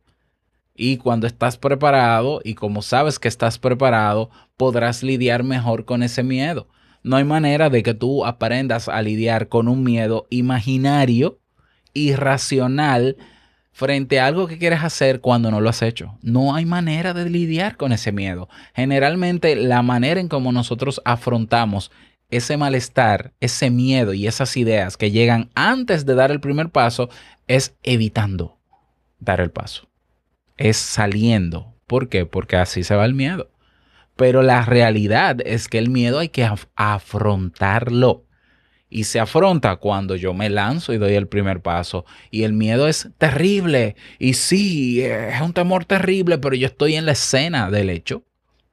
Y 0.76 0.98
cuando 0.98 1.28
estás 1.28 1.58
preparado 1.58 2.42
y 2.44 2.56
como 2.56 2.82
sabes 2.82 3.20
que 3.20 3.28
estás 3.28 3.60
preparado, 3.60 4.30
podrás 4.58 5.04
lidiar 5.04 5.44
mejor 5.44 5.86
con 5.86 6.02
ese 6.02 6.24
miedo. 6.24 6.68
No 7.04 7.18
hay 7.18 7.26
manera 7.26 7.70
de 7.70 7.84
que 7.84 7.94
tú 7.94 8.26
aprendas 8.26 8.88
a 8.88 9.02
lidiar 9.02 9.50
con 9.50 9.68
un 9.68 9.84
miedo 9.84 10.26
imaginario, 10.30 11.40
irracional, 11.94 13.18
frente 13.74 14.20
a 14.20 14.28
algo 14.28 14.48
que 14.48 14.58
quieres 14.58 14.84
hacer 14.84 15.20
cuando 15.20 15.52
no 15.52 15.60
lo 15.60 15.70
has 15.70 15.82
hecho. 15.82 16.18
No 16.22 16.56
hay 16.56 16.66
manera 16.66 17.14
de 17.14 17.30
lidiar 17.30 17.76
con 17.76 17.92
ese 17.92 18.12
miedo. 18.12 18.48
Generalmente 18.74 19.56
la 19.56 19.82
manera 19.82 20.22
en 20.22 20.30
cómo 20.30 20.52
nosotros 20.52 21.02
afrontamos 21.04 21.92
ese 22.38 22.58
malestar, 22.58 23.34
ese 23.40 23.70
miedo 23.70 24.14
y 24.14 24.28
esas 24.28 24.58
ideas 24.58 24.98
que 24.98 25.12
llegan 25.12 25.50
antes 25.56 26.06
de 26.06 26.16
dar 26.16 26.32
el 26.32 26.40
primer 26.40 26.70
paso 26.70 27.10
es 27.48 27.76
evitando 27.84 28.58
dar 29.20 29.40
el 29.40 29.52
paso. 29.52 29.88
Es 30.58 30.78
saliendo. 30.78 31.74
¿Por 31.88 32.10
qué? 32.10 32.26
Porque 32.26 32.58
así 32.58 32.84
se 32.84 32.96
va 32.96 33.06
el 33.06 33.14
miedo. 33.14 33.50
Pero 34.16 34.42
la 34.42 34.64
realidad 34.64 35.38
es 35.46 35.68
que 35.68 35.80
el 35.80 35.90
miedo 35.90 36.20
hay 36.20 36.30
que 36.30 36.44
af 36.44 36.66
afrontarlo. 36.76 38.26
Y 38.90 39.06
se 39.06 39.20
afronta 39.20 39.78
cuando 39.78 40.16
yo 40.16 40.34
me 40.34 40.50
lanzo 40.50 40.94
y 40.94 40.98
doy 40.98 41.14
el 41.14 41.28
primer 41.28 41.62
paso. 41.62 42.06
Y 42.30 42.44
el 42.44 42.54
miedo 42.54 42.88
es 42.88 43.10
terrible. 43.18 43.96
Y 44.20 44.34
sí, 44.34 45.02
es 45.02 45.42
un 45.42 45.54
temor 45.54 45.86
terrible, 45.86 46.38
pero 46.38 46.56
yo 46.56 46.68
estoy 46.68 46.96
en 46.96 47.06
la 47.06 47.14
escena 47.14 47.72
del 47.72 47.90
hecho 47.90 48.24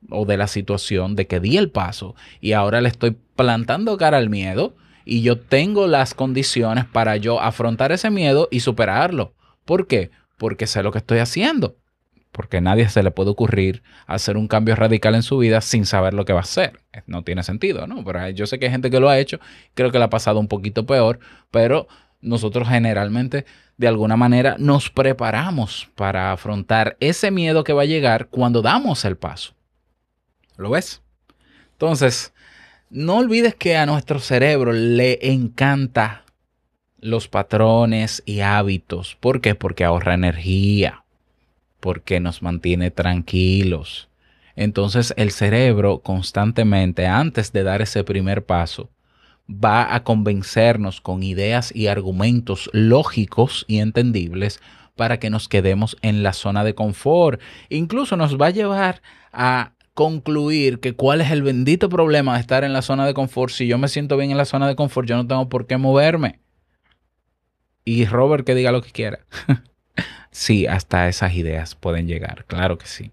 o 0.09 0.25
de 0.25 0.37
la 0.37 0.47
situación 0.47 1.15
de 1.17 1.27
que 1.27 1.41
di 1.41 1.57
el 1.57 1.71
paso 1.71 2.15
y 2.41 2.53
ahora 2.53 2.81
le 2.81 2.89
estoy 2.89 3.17
plantando 3.37 3.97
cara 3.97 4.17
al 4.17 4.31
miedo 4.31 4.75
y 5.05 5.23
yo 5.23 5.39
tengo 5.39 5.87
las 5.87 6.15
condiciones 6.15 6.85
para 6.85 7.17
yo 7.17 7.41
afrontar 7.41 7.93
ese 7.93 8.11
miedo 8.11 8.49
y 8.51 8.61
superarlo. 8.61 9.35
¿Por 9.65 9.87
qué? 9.87 10.11
Porque 10.39 10.67
sé 10.67 10.83
lo 10.83 10.93
que 10.93 10.99
estoy 10.99 11.19
haciendo. 11.19 11.77
Porque 12.33 12.59
a 12.59 12.61
nadie 12.61 12.89
se 12.89 13.03
le 13.03 13.11
puede 13.11 13.31
ocurrir 13.31 13.83
hacer 14.07 14.37
un 14.37 14.47
cambio 14.47 14.77
radical 14.77 15.17
en 15.17 15.23
su 15.23 15.39
vida 15.39 15.61
sin 15.61 15.85
saber 15.85 16.15
lo 16.15 16.25
que 16.25 16.33
va 16.33 16.41
a 16.41 16.43
hacer. 16.43 16.81
No 17.07 17.25
tiene 17.25 17.43
sentido, 17.43 17.87
¿no? 17.87 18.05
Pero 18.05 18.29
yo 18.31 18.47
sé 18.47 18.59
que 18.59 18.67
hay 18.67 18.71
gente 18.71 18.91
que 18.91 19.01
lo 19.01 19.09
ha 19.09 19.19
hecho, 19.19 19.41
creo 19.75 19.91
que 19.91 19.99
le 19.99 20.05
ha 20.05 20.11
pasado 20.11 20.39
un 20.39 20.47
poquito 20.47 20.87
peor, 20.87 21.19
pero 21.51 21.89
nosotros 22.21 22.69
generalmente 22.69 23.47
de 23.79 23.89
alguna 23.89 24.17
manera 24.17 24.57
nos 24.59 24.91
preparamos 24.91 25.89
para 25.97 26.33
afrontar 26.33 26.97
ese 27.01 27.31
miedo 27.31 27.65
que 27.65 27.73
va 27.73 27.83
a 27.83 27.87
llegar 27.87 28.29
cuando 28.29 28.63
damos 28.63 29.05
el 29.05 29.17
paso. 29.17 29.55
¿Lo 30.61 30.71
ves? 30.71 31.03
Entonces, 31.73 32.35
no 32.91 33.17
olvides 33.17 33.55
que 33.55 33.77
a 33.79 33.87
nuestro 33.87 34.19
cerebro 34.19 34.73
le 34.73 35.19
encanta 35.33 36.25
los 36.99 37.29
patrones 37.29 38.23
y 38.27 38.41
hábitos. 38.41 39.17
¿Por 39.19 39.41
qué? 39.41 39.55
Porque 39.55 39.85
ahorra 39.85 40.13
energía, 40.13 41.05
porque 41.81 42.21
nos 42.21 42.43
mantiene 42.43 42.91
tranquilos. 42.91 44.11
Entonces 44.55 45.15
el 45.17 45.31
cerebro 45.31 46.01
constantemente, 46.01 47.07
antes 47.07 47.53
de 47.53 47.63
dar 47.63 47.81
ese 47.81 48.05
primer 48.05 48.45
paso, 48.45 48.91
va 49.49 49.95
a 49.95 50.05
convencernos 50.05 51.01
con 51.01 51.23
ideas 51.23 51.75
y 51.75 51.87
argumentos 51.87 52.69
lógicos 52.75 53.65
y 53.67 53.79
entendibles 53.79 54.61
para 54.95 55.19
que 55.19 55.31
nos 55.31 55.49
quedemos 55.49 55.97
en 56.03 56.23
la 56.23 56.35
zona 56.35 56.65
de 56.65 56.75
confort. 56.75 57.41
Incluso 57.71 58.19
nos 58.19 58.39
va 58.39 58.49
a 58.49 58.51
llevar 58.51 59.01
a 59.33 59.73
concluir 60.01 60.81
que 60.81 60.95
cuál 60.95 61.21
es 61.21 61.31
el 61.31 61.43
bendito 61.43 61.91
problema 61.91 62.33
de 62.33 62.41
estar 62.41 62.65
en 62.65 62.73
la 62.73 62.81
zona 62.81 63.05
de 63.05 63.13
confort. 63.13 63.53
Si 63.53 63.67
yo 63.67 63.77
me 63.77 63.87
siento 63.87 64.17
bien 64.17 64.31
en 64.31 64.39
la 64.39 64.47
zona 64.47 64.67
de 64.67 64.75
confort, 64.75 65.07
yo 65.07 65.15
no 65.15 65.27
tengo 65.27 65.51
por 65.51 65.67
qué 65.67 65.77
moverme. 65.77 66.41
Y 67.85 68.07
Robert 68.07 68.47
que 68.47 68.55
diga 68.55 68.73
lo 68.73 68.81
que 68.81 68.93
quiera. 68.93 69.19
sí, 70.31 70.67
hasta 70.67 71.07
esas 71.07 71.35
ideas 71.35 71.75
pueden 71.75 72.07
llegar, 72.09 72.47
claro 72.47 72.79
que 72.79 72.87
sí. 72.87 73.11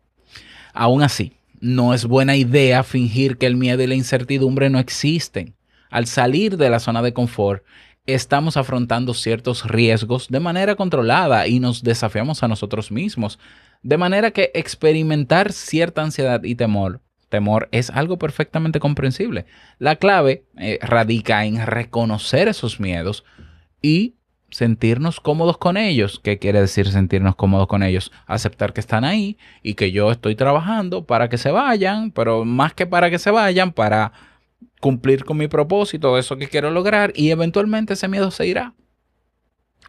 Aún 0.74 1.03
así, 1.03 1.34
no 1.60 1.94
es 1.94 2.06
buena 2.06 2.38
idea 2.38 2.84
fingir 2.84 3.38
que 3.38 3.48
el 3.48 3.58
miedo 3.58 3.84
y 3.84 3.88
la 3.88 3.96
incertidumbre 3.96 4.70
no 4.70 4.79
existen. 4.79 5.56
Al 5.89 6.08
salir 6.08 6.56
de 6.56 6.70
la 6.70 6.79
zona 6.79 7.01
de 7.01 7.12
confort, 7.12 7.65
estamos 8.06 8.56
afrontando 8.56 9.13
ciertos 9.13 9.65
riesgos 9.67 10.29
de 10.29 10.39
manera 10.39 10.75
controlada 10.75 11.48
y 11.48 11.60
nos 11.60 11.84
desafiamos 11.84 12.44
a 12.44 12.48
nosotros 12.48 12.94
mismos. 12.94 13.39
De 13.84 13.98
manera 13.98 14.31
que 14.31 14.51
experimentar 14.53 15.53
cierta 15.53 16.01
ansiedad 16.01 16.43
y 16.43 16.55
temor, 16.55 17.01
temor 17.29 17.69
es 17.72 17.89
algo 17.89 18.17
perfectamente 18.17 18.79
comprensible. 18.79 19.46
La 19.79 19.98
clave 19.98 20.46
eh, 20.57 20.79
radica 20.81 21.46
en 21.46 21.65
reconocer 21.65 22.48
esos 22.48 22.79
miedos 22.79 23.24
y 23.81 24.15
sentirnos 24.50 25.19
cómodos 25.19 25.57
con 25.57 25.77
ellos. 25.77 26.19
¿Qué 26.24 26.39
quiere 26.39 26.62
decir 26.62 26.89
sentirnos 26.89 27.36
cómodos 27.36 27.67
con 27.67 27.84
ellos? 27.84 28.12
Aceptar 28.25 28.74
que 28.74 28.79
están 28.79 29.03
ahí 29.03 29.38
y 29.62 29.74
que 29.75 29.91
yo 29.91 30.12
estoy 30.12 30.36
trabajando 30.36 31.05
para 31.05 31.29
que 31.29 31.38
se 31.38 31.51
vayan, 31.51 32.12
pero 32.12 32.46
más 32.46 32.74
que 32.74 32.86
para 32.86 33.10
que 33.10 33.19
se 33.19 33.31
vayan, 33.31 33.72
para 33.72 34.13
cumplir 34.79 35.25
con 35.25 35.38
mi 35.38 35.48
propósito, 35.48 36.17
eso 36.17 36.38
que 36.38 36.48
quiero 36.48 36.72
lograr 36.72 37.12
y 37.15 37.31
eventualmente 37.31 37.93
ese 37.93 38.07
miedo 38.07 38.31
se 38.31 38.48
irá. 38.48 38.74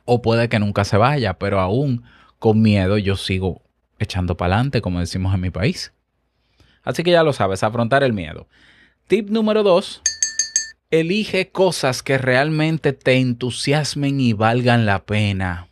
O 0.05 0.23
puede 0.23 0.49
que 0.49 0.59
nunca 0.59 0.85
se 0.85 0.97
vaya, 0.97 1.35
pero 1.35 1.61
aún 1.61 2.03
con 2.39 2.63
miedo 2.63 2.99
yo 2.99 3.17
sigo 3.17 3.63
echando 3.99 4.37
para 4.37 4.55
adelante, 4.55 4.81
como 4.81 5.01
decimos 5.01 5.35
en 5.35 5.41
mi 5.41 5.51
país. 5.51 5.93
Así 6.83 7.03
que 7.03 7.11
ya 7.11 7.23
lo 7.23 7.33
sabes, 7.33 7.63
afrontar 7.63 8.03
el 8.03 8.13
miedo. 8.13 8.49
Tip 9.07 9.31
número 9.31 9.63
dos, 9.63 10.03
elige 10.91 11.51
cosas 11.51 12.03
que 12.03 12.19
realmente 12.19 12.93
te 12.93 13.17
entusiasmen 13.17 14.21
y 14.21 14.33
valgan 14.33 14.87
la 14.87 15.05
pena. 15.05 15.69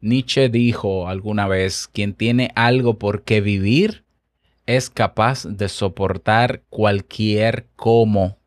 Nietzsche 0.00 0.48
dijo 0.48 1.08
alguna 1.08 1.48
vez, 1.48 1.88
quien 1.88 2.14
tiene 2.14 2.50
algo 2.54 2.98
por 2.98 3.22
qué 3.22 3.40
vivir 3.40 4.04
es 4.66 4.90
capaz 4.90 5.44
de 5.44 5.68
soportar 5.68 6.62
cualquier 6.68 7.66
cómo. 7.76 8.38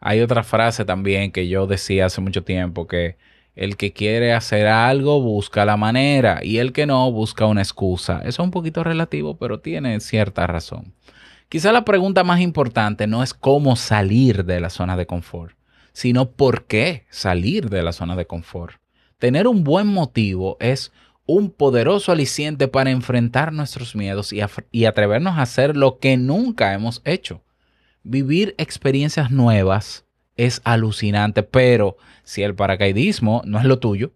Hay 0.00 0.20
otra 0.20 0.44
frase 0.44 0.84
también 0.84 1.32
que 1.32 1.48
yo 1.48 1.66
decía 1.66 2.06
hace 2.06 2.20
mucho 2.20 2.44
tiempo 2.44 2.86
que 2.86 3.16
el 3.58 3.76
que 3.76 3.92
quiere 3.92 4.32
hacer 4.32 4.68
algo 4.68 5.20
busca 5.20 5.64
la 5.64 5.76
manera 5.76 6.40
y 6.42 6.58
el 6.58 6.72
que 6.72 6.86
no 6.86 7.10
busca 7.10 7.46
una 7.46 7.60
excusa. 7.60 8.20
Eso 8.20 8.28
es 8.28 8.38
un 8.38 8.52
poquito 8.52 8.84
relativo, 8.84 9.36
pero 9.36 9.60
tiene 9.60 9.98
cierta 10.00 10.46
razón. 10.46 10.94
Quizá 11.48 11.72
la 11.72 11.84
pregunta 11.84 12.22
más 12.22 12.40
importante 12.40 13.06
no 13.06 13.22
es 13.22 13.34
cómo 13.34 13.74
salir 13.74 14.44
de 14.44 14.60
la 14.60 14.70
zona 14.70 14.96
de 14.96 15.06
confort, 15.06 15.56
sino 15.92 16.30
por 16.30 16.66
qué 16.66 17.06
salir 17.10 17.68
de 17.68 17.82
la 17.82 17.92
zona 17.92 18.14
de 18.14 18.26
confort. 18.26 18.76
Tener 19.18 19.48
un 19.48 19.64
buen 19.64 19.88
motivo 19.88 20.56
es 20.60 20.92
un 21.26 21.50
poderoso 21.50 22.12
aliciente 22.12 22.68
para 22.68 22.90
enfrentar 22.90 23.52
nuestros 23.52 23.96
miedos 23.96 24.32
y, 24.32 24.40
y 24.70 24.84
atrevernos 24.84 25.36
a 25.36 25.42
hacer 25.42 25.76
lo 25.76 25.98
que 25.98 26.16
nunca 26.16 26.74
hemos 26.74 27.02
hecho. 27.04 27.42
Vivir 28.04 28.54
experiencias 28.56 29.32
nuevas 29.32 30.07
es 30.38 30.62
alucinante, 30.64 31.42
pero 31.42 31.98
si 32.22 32.42
el 32.42 32.54
paracaidismo 32.54 33.42
no 33.44 33.58
es 33.58 33.66
lo 33.66 33.78
tuyo, 33.78 34.12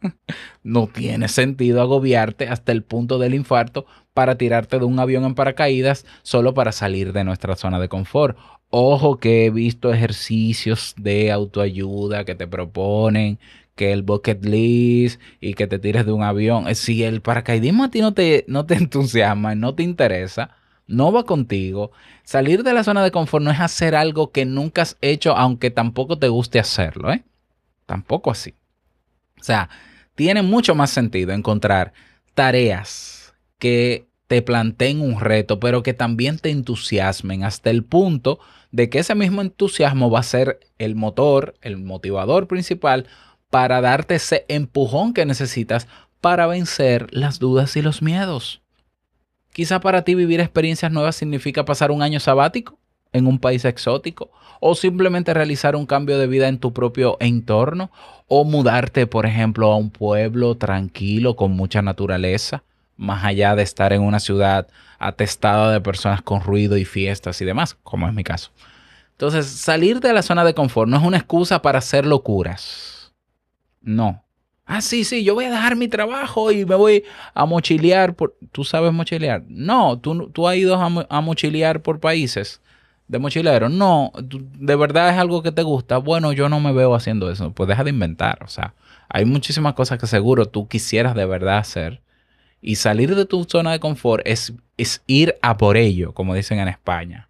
no 0.62 0.86
tiene 0.86 1.26
sentido 1.28 1.80
agobiarte 1.80 2.46
hasta 2.46 2.70
el 2.70 2.84
punto 2.84 3.18
del 3.18 3.34
infarto 3.34 3.86
para 4.14 4.36
tirarte 4.36 4.78
de 4.78 4.84
un 4.84 5.00
avión 5.00 5.24
en 5.24 5.34
paracaídas 5.34 6.06
solo 6.22 6.54
para 6.54 6.70
salir 6.70 7.12
de 7.12 7.24
nuestra 7.24 7.56
zona 7.56 7.80
de 7.80 7.88
confort. 7.88 8.36
Ojo 8.70 9.18
que 9.18 9.46
he 9.46 9.50
visto 9.50 9.92
ejercicios 9.92 10.94
de 10.96 11.32
autoayuda 11.32 12.24
que 12.24 12.34
te 12.34 12.46
proponen 12.46 13.38
que 13.74 13.92
el 13.92 14.02
bucket 14.02 14.44
list 14.44 15.20
y 15.40 15.54
que 15.54 15.66
te 15.66 15.78
tires 15.78 16.04
de 16.04 16.12
un 16.12 16.22
avión. 16.22 16.72
Si 16.74 17.02
el 17.02 17.22
paracaidismo 17.22 17.84
a 17.84 17.90
ti 17.90 18.00
no 18.00 18.12
te, 18.12 18.44
no 18.48 18.66
te 18.66 18.74
entusiasma, 18.76 19.54
no 19.54 19.74
te 19.74 19.82
interesa, 19.82 20.50
no 20.92 21.10
va 21.10 21.24
contigo. 21.24 21.90
Salir 22.22 22.62
de 22.62 22.74
la 22.74 22.84
zona 22.84 23.02
de 23.02 23.10
confort 23.10 23.42
no 23.44 23.50
es 23.50 23.60
hacer 23.60 23.94
algo 23.94 24.30
que 24.30 24.44
nunca 24.44 24.82
has 24.82 24.96
hecho, 25.00 25.36
aunque 25.36 25.70
tampoco 25.70 26.18
te 26.18 26.28
guste 26.28 26.60
hacerlo, 26.60 27.12
¿eh? 27.12 27.24
Tampoco 27.86 28.30
así. 28.30 28.54
O 29.40 29.42
sea, 29.42 29.68
tiene 30.14 30.42
mucho 30.42 30.74
más 30.74 30.90
sentido 30.90 31.32
encontrar 31.32 31.92
tareas 32.34 33.34
que 33.58 34.06
te 34.26 34.42
planteen 34.42 35.00
un 35.00 35.20
reto, 35.20 35.60
pero 35.60 35.82
que 35.82 35.94
también 35.94 36.38
te 36.38 36.50
entusiasmen 36.50 37.44
hasta 37.44 37.70
el 37.70 37.84
punto 37.84 38.38
de 38.70 38.88
que 38.88 38.98
ese 38.98 39.14
mismo 39.14 39.42
entusiasmo 39.42 40.10
va 40.10 40.20
a 40.20 40.24
ser 40.24 40.60
el 40.78 40.94
motor, 40.94 41.54
el 41.60 41.78
motivador 41.78 42.46
principal 42.48 43.06
para 43.50 43.80
darte 43.80 44.14
ese 44.14 44.46
empujón 44.48 45.12
que 45.12 45.26
necesitas 45.26 45.86
para 46.20 46.46
vencer 46.46 47.08
las 47.10 47.38
dudas 47.38 47.76
y 47.76 47.82
los 47.82 48.00
miedos. 48.00 48.61
Quizá 49.52 49.80
para 49.80 50.02
ti 50.02 50.14
vivir 50.14 50.40
experiencias 50.40 50.90
nuevas 50.90 51.16
significa 51.16 51.64
pasar 51.64 51.90
un 51.90 52.02
año 52.02 52.20
sabático 52.20 52.78
en 53.12 53.26
un 53.26 53.38
país 53.38 53.64
exótico 53.64 54.30
o 54.60 54.74
simplemente 54.74 55.34
realizar 55.34 55.76
un 55.76 55.86
cambio 55.86 56.18
de 56.18 56.26
vida 56.26 56.48
en 56.48 56.58
tu 56.58 56.72
propio 56.72 57.18
entorno 57.20 57.90
o 58.28 58.44
mudarte, 58.44 59.06
por 59.06 59.26
ejemplo, 59.26 59.70
a 59.70 59.76
un 59.76 59.90
pueblo 59.90 60.56
tranquilo 60.56 61.36
con 61.36 61.52
mucha 61.52 61.82
naturaleza, 61.82 62.62
más 62.96 63.24
allá 63.24 63.54
de 63.54 63.62
estar 63.62 63.92
en 63.92 64.02
una 64.02 64.20
ciudad 64.20 64.68
atestada 64.98 65.72
de 65.72 65.80
personas 65.80 66.22
con 66.22 66.40
ruido 66.40 66.78
y 66.78 66.84
fiestas 66.84 67.40
y 67.42 67.44
demás, 67.44 67.76
como 67.82 68.08
es 68.08 68.14
mi 68.14 68.24
caso. 68.24 68.50
Entonces, 69.10 69.46
salir 69.46 70.00
de 70.00 70.12
la 70.12 70.22
zona 70.22 70.44
de 70.44 70.54
confort 70.54 70.88
no 70.88 70.96
es 70.96 71.02
una 71.02 71.18
excusa 71.18 71.60
para 71.60 71.78
hacer 71.78 72.06
locuras. 72.06 73.12
No. 73.82 74.24
Ah, 74.74 74.80
sí, 74.80 75.04
sí, 75.04 75.22
yo 75.22 75.34
voy 75.34 75.44
a 75.44 75.50
dejar 75.50 75.76
mi 75.76 75.86
trabajo 75.86 76.50
y 76.50 76.64
me 76.64 76.74
voy 76.74 77.04
a 77.34 77.44
mochilear. 77.44 78.14
Por... 78.14 78.34
¿Tú 78.52 78.64
sabes 78.64 78.90
mochilear? 78.90 79.44
No, 79.46 79.98
tú, 79.98 80.30
tú 80.30 80.48
has 80.48 80.56
ido 80.56 80.74
a, 80.76 80.88
mo- 80.88 81.04
a 81.10 81.20
mochilear 81.20 81.82
por 81.82 82.00
países 82.00 82.62
de 83.06 83.18
mochilero. 83.18 83.68
No, 83.68 84.12
de 84.16 84.74
verdad 84.74 85.10
es 85.10 85.18
algo 85.18 85.42
que 85.42 85.52
te 85.52 85.62
gusta. 85.62 85.98
Bueno, 85.98 86.32
yo 86.32 86.48
no 86.48 86.58
me 86.58 86.72
veo 86.72 86.94
haciendo 86.94 87.30
eso. 87.30 87.52
Pues 87.52 87.68
deja 87.68 87.84
de 87.84 87.90
inventar. 87.90 88.42
O 88.42 88.48
sea, 88.48 88.72
hay 89.10 89.26
muchísimas 89.26 89.74
cosas 89.74 89.98
que 89.98 90.06
seguro 90.06 90.46
tú 90.46 90.66
quisieras 90.68 91.14
de 91.14 91.26
verdad 91.26 91.58
hacer. 91.58 92.00
Y 92.62 92.76
salir 92.76 93.14
de 93.14 93.26
tu 93.26 93.44
zona 93.44 93.72
de 93.72 93.80
confort 93.80 94.22
es, 94.26 94.54
es 94.78 95.02
ir 95.06 95.36
a 95.42 95.58
por 95.58 95.76
ello, 95.76 96.14
como 96.14 96.34
dicen 96.34 96.60
en 96.60 96.68
España. 96.68 97.28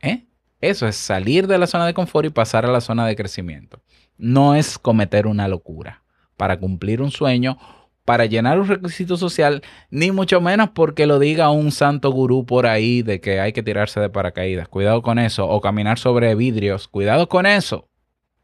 ¿Eh? 0.00 0.22
Eso 0.60 0.86
es 0.86 0.94
salir 0.94 1.48
de 1.48 1.58
la 1.58 1.66
zona 1.66 1.86
de 1.86 1.94
confort 1.94 2.26
y 2.26 2.30
pasar 2.30 2.64
a 2.66 2.70
la 2.70 2.80
zona 2.80 3.04
de 3.04 3.16
crecimiento. 3.16 3.80
No 4.16 4.54
es 4.54 4.78
cometer 4.78 5.26
una 5.26 5.48
locura 5.48 6.04
para 6.36 6.58
cumplir 6.58 7.02
un 7.02 7.10
sueño, 7.10 7.58
para 8.04 8.26
llenar 8.26 8.60
un 8.60 8.68
requisito 8.68 9.16
social, 9.16 9.62
ni 9.90 10.12
mucho 10.12 10.40
menos 10.40 10.70
porque 10.70 11.06
lo 11.06 11.18
diga 11.18 11.50
un 11.50 11.72
santo 11.72 12.10
gurú 12.10 12.46
por 12.46 12.66
ahí 12.66 13.02
de 13.02 13.20
que 13.20 13.40
hay 13.40 13.52
que 13.52 13.62
tirarse 13.64 13.98
de 13.98 14.08
paracaídas. 14.10 14.68
Cuidado 14.68 15.02
con 15.02 15.18
eso. 15.18 15.48
O 15.48 15.60
caminar 15.60 15.98
sobre 15.98 16.34
vidrios. 16.36 16.86
Cuidado 16.86 17.28
con 17.28 17.46
eso. 17.46 17.88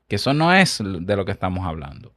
Que 0.09 0.17
eso 0.17 0.35
no 0.35 0.53
es 0.53 0.83
de 0.83 1.17
lo 1.17 1.25
que 1.25 1.31
estamos 1.33 1.65
hablando. 1.65 2.13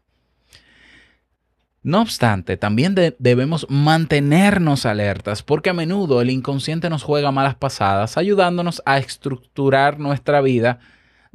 No 1.83 2.01
obstante, 2.01 2.57
también 2.57 2.95
de- 2.95 3.15
debemos 3.19 3.67
mantenernos 3.69 4.87
alertas 4.87 5.43
porque 5.43 5.69
a 5.69 5.73
menudo 5.73 6.19
el 6.19 6.31
inconsciente 6.31 6.89
nos 6.89 7.03
juega 7.03 7.31
malas 7.31 7.53
pasadas, 7.53 8.17
ayudándonos 8.17 8.81
a 8.87 8.97
estructurar 8.97 9.99
nuestra 9.99 10.41
vida 10.41 10.79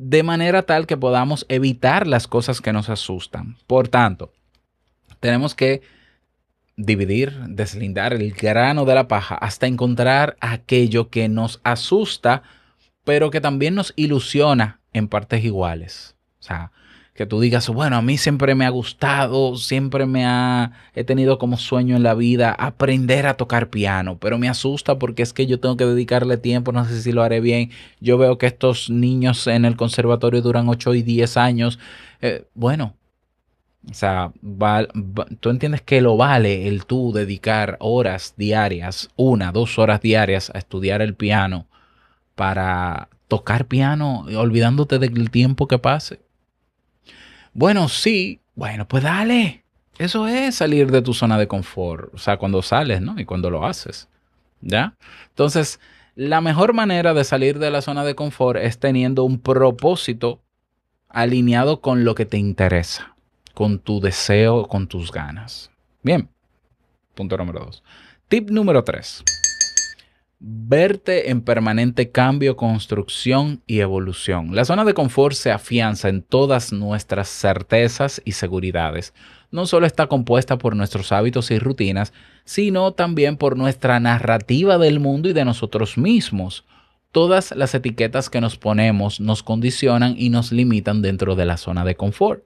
de 0.02 0.22
manera 0.22 0.62
tal 0.62 0.86
que 0.86 0.96
podamos 0.96 1.44
evitar 1.50 2.06
las 2.06 2.26
cosas 2.26 2.62
que 2.62 2.72
nos 2.72 2.88
asustan. 2.88 3.56
Por 3.66 3.88
tanto, 3.88 4.32
tenemos 5.20 5.54
que 5.54 5.82
dividir, 6.76 7.38
deslindar 7.48 8.14
el 8.14 8.32
grano 8.32 8.86
de 8.86 8.94
la 8.94 9.08
paja 9.08 9.34
hasta 9.34 9.66
encontrar 9.66 10.36
aquello 10.40 11.10
que 11.10 11.28
nos 11.28 11.60
asusta, 11.64 12.42
pero 13.04 13.30
que 13.30 13.42
también 13.42 13.74
nos 13.74 13.92
ilusiona 13.94 14.80
en 14.94 15.06
partes 15.06 15.44
iguales. 15.44 16.16
O 16.38 16.44
sea, 16.44 16.72
que 17.20 17.26
tú 17.26 17.38
digas, 17.38 17.68
bueno, 17.68 17.96
a 17.96 18.02
mí 18.02 18.16
siempre 18.16 18.54
me 18.54 18.64
ha 18.64 18.70
gustado, 18.70 19.54
siempre 19.58 20.06
me 20.06 20.24
ha, 20.24 20.72
he 20.94 21.04
tenido 21.04 21.36
como 21.38 21.58
sueño 21.58 21.94
en 21.94 22.02
la 22.02 22.14
vida 22.14 22.50
aprender 22.58 23.26
a 23.26 23.34
tocar 23.36 23.68
piano, 23.68 24.16
pero 24.18 24.38
me 24.38 24.48
asusta 24.48 24.98
porque 24.98 25.22
es 25.22 25.34
que 25.34 25.46
yo 25.46 25.60
tengo 25.60 25.76
que 25.76 25.84
dedicarle 25.84 26.38
tiempo, 26.38 26.72
no 26.72 26.82
sé 26.86 27.02
si 27.02 27.12
lo 27.12 27.22
haré 27.22 27.40
bien. 27.40 27.72
Yo 28.00 28.16
veo 28.16 28.38
que 28.38 28.46
estos 28.46 28.88
niños 28.88 29.46
en 29.48 29.66
el 29.66 29.76
conservatorio 29.76 30.40
duran 30.40 30.66
8 30.70 30.94
y 30.94 31.02
10 31.02 31.36
años. 31.36 31.78
Eh, 32.22 32.46
bueno, 32.54 32.94
o 33.90 33.94
sea, 33.94 34.32
va- 34.42 34.86
tú 35.40 35.50
entiendes 35.50 35.82
que 35.82 36.00
lo 36.00 36.16
vale 36.16 36.68
el 36.68 36.86
tú 36.86 37.12
dedicar 37.12 37.76
horas 37.80 38.34
diarias, 38.36 39.10
una, 39.16 39.52
dos 39.52 39.78
horas 39.78 40.00
diarias 40.02 40.50
a 40.54 40.58
estudiar 40.58 41.02
el 41.02 41.14
piano 41.14 41.66
para 42.36 43.08
tocar 43.28 43.66
piano, 43.66 44.26
olvidándote 44.36 44.98
del 44.98 45.30
tiempo 45.30 45.68
que 45.68 45.78
pase. 45.78 46.20
Bueno, 47.52 47.88
sí, 47.88 48.40
bueno, 48.54 48.86
pues 48.86 49.02
dale. 49.02 49.64
Eso 49.98 50.26
es 50.26 50.54
salir 50.54 50.90
de 50.90 51.02
tu 51.02 51.12
zona 51.12 51.38
de 51.38 51.46
confort, 51.46 52.14
o 52.14 52.18
sea, 52.18 52.38
cuando 52.38 52.62
sales, 52.62 53.02
¿no? 53.02 53.20
Y 53.20 53.24
cuando 53.26 53.50
lo 53.50 53.66
haces, 53.66 54.08
¿ya? 54.62 54.94
Entonces, 55.28 55.78
la 56.14 56.40
mejor 56.40 56.72
manera 56.72 57.12
de 57.12 57.24
salir 57.24 57.58
de 57.58 57.70
la 57.70 57.82
zona 57.82 58.04
de 58.04 58.14
confort 58.14 58.60
es 58.60 58.78
teniendo 58.78 59.24
un 59.24 59.38
propósito 59.38 60.40
alineado 61.08 61.80
con 61.80 62.04
lo 62.04 62.14
que 62.14 62.24
te 62.24 62.38
interesa, 62.38 63.14
con 63.52 63.78
tu 63.78 64.00
deseo, 64.00 64.66
con 64.66 64.86
tus 64.86 65.12
ganas. 65.12 65.70
Bien, 66.02 66.28
punto 67.14 67.36
número 67.36 67.60
dos. 67.60 67.82
Tip 68.28 68.50
número 68.50 68.84
tres. 68.84 69.22
Verte 70.42 71.30
en 71.30 71.42
permanente 71.42 72.10
cambio, 72.10 72.56
construcción 72.56 73.62
y 73.66 73.80
evolución. 73.80 74.56
La 74.56 74.64
zona 74.64 74.86
de 74.86 74.94
confort 74.94 75.34
se 75.34 75.52
afianza 75.52 76.08
en 76.08 76.22
todas 76.22 76.72
nuestras 76.72 77.28
certezas 77.28 78.22
y 78.24 78.32
seguridades. 78.32 79.12
No 79.50 79.66
solo 79.66 79.86
está 79.86 80.06
compuesta 80.06 80.56
por 80.56 80.74
nuestros 80.74 81.12
hábitos 81.12 81.50
y 81.50 81.58
rutinas, 81.58 82.14
sino 82.44 82.92
también 82.92 83.36
por 83.36 83.58
nuestra 83.58 84.00
narrativa 84.00 84.78
del 84.78 84.98
mundo 84.98 85.28
y 85.28 85.34
de 85.34 85.44
nosotros 85.44 85.98
mismos. 85.98 86.64
Todas 87.12 87.54
las 87.54 87.74
etiquetas 87.74 88.30
que 88.30 88.40
nos 88.40 88.56
ponemos 88.56 89.20
nos 89.20 89.42
condicionan 89.42 90.14
y 90.16 90.30
nos 90.30 90.52
limitan 90.52 91.02
dentro 91.02 91.34
de 91.34 91.44
la 91.44 91.58
zona 91.58 91.84
de 91.84 91.96
confort. 91.96 92.44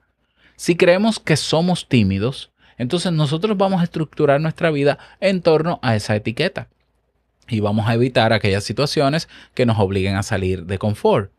Si 0.57 0.75
creemos 0.77 1.21
que 1.21 1.37
somos 1.37 1.89
tímidos, 1.89 2.51
entonces 2.77 3.13
nosotros 3.13 3.57
vamos 3.57 3.81
a 3.81 3.85
estructurar 3.85 4.41
nuestra 4.41 4.73
vida 4.73 4.99
en 5.21 5.43
torno 5.43 5.79
a 5.83 5.95
esa 5.95 6.17
etiqueta 6.17 6.71
y 7.49 7.61
vamos 7.61 7.89
a 7.89 7.95
evitar 7.95 8.33
aquellas 8.33 8.65
situaciones 8.65 9.29
que 9.55 9.67
nos 9.67 9.79
obliguen 9.79 10.17
a 10.17 10.23
salir 10.23 10.67
de 10.67 10.79
confort. 10.79 11.31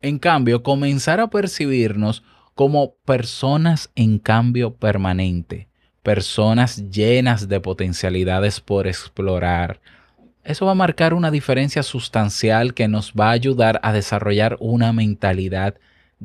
En 0.00 0.18
cambio, 0.18 0.62
comenzar 0.62 1.20
a 1.20 1.28
percibirnos 1.28 2.22
como 2.54 2.94
personas 3.04 3.90
en 3.94 4.18
cambio 4.18 4.74
permanente, 4.74 5.68
personas 6.02 6.90
llenas 6.90 7.48
de 7.48 7.60
potencialidades 7.60 8.60
por 8.60 8.86
explorar. 8.86 9.80
Eso 10.44 10.66
va 10.66 10.72
a 10.72 10.76
marcar 10.76 11.14
una 11.14 11.30
diferencia 11.30 11.82
sustancial 11.82 12.74
que 12.74 12.88
nos 12.88 13.12
va 13.12 13.28
a 13.28 13.32
ayudar 13.32 13.78
a 13.82 13.92
desarrollar 13.92 14.56
una 14.60 14.92
mentalidad 14.92 15.76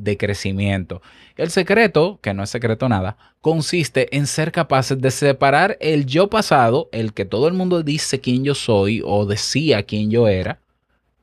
de 0.02 0.16
crecimiento. 0.16 1.02
El 1.36 1.50
secreto, 1.50 2.18
que 2.22 2.34
no 2.34 2.42
es 2.42 2.50
secreto 2.50 2.88
nada, 2.88 3.16
consiste 3.40 4.16
en 4.16 4.26
ser 4.26 4.52
capaces 4.52 5.00
de 5.00 5.10
separar 5.10 5.76
el 5.80 6.06
yo 6.06 6.28
pasado, 6.28 6.88
el 6.92 7.12
que 7.12 7.24
todo 7.24 7.48
el 7.48 7.54
mundo 7.54 7.82
dice 7.82 8.20
quién 8.20 8.44
yo 8.44 8.54
soy 8.54 9.02
o 9.04 9.26
decía 9.26 9.82
quién 9.82 10.10
yo 10.10 10.28
era, 10.28 10.60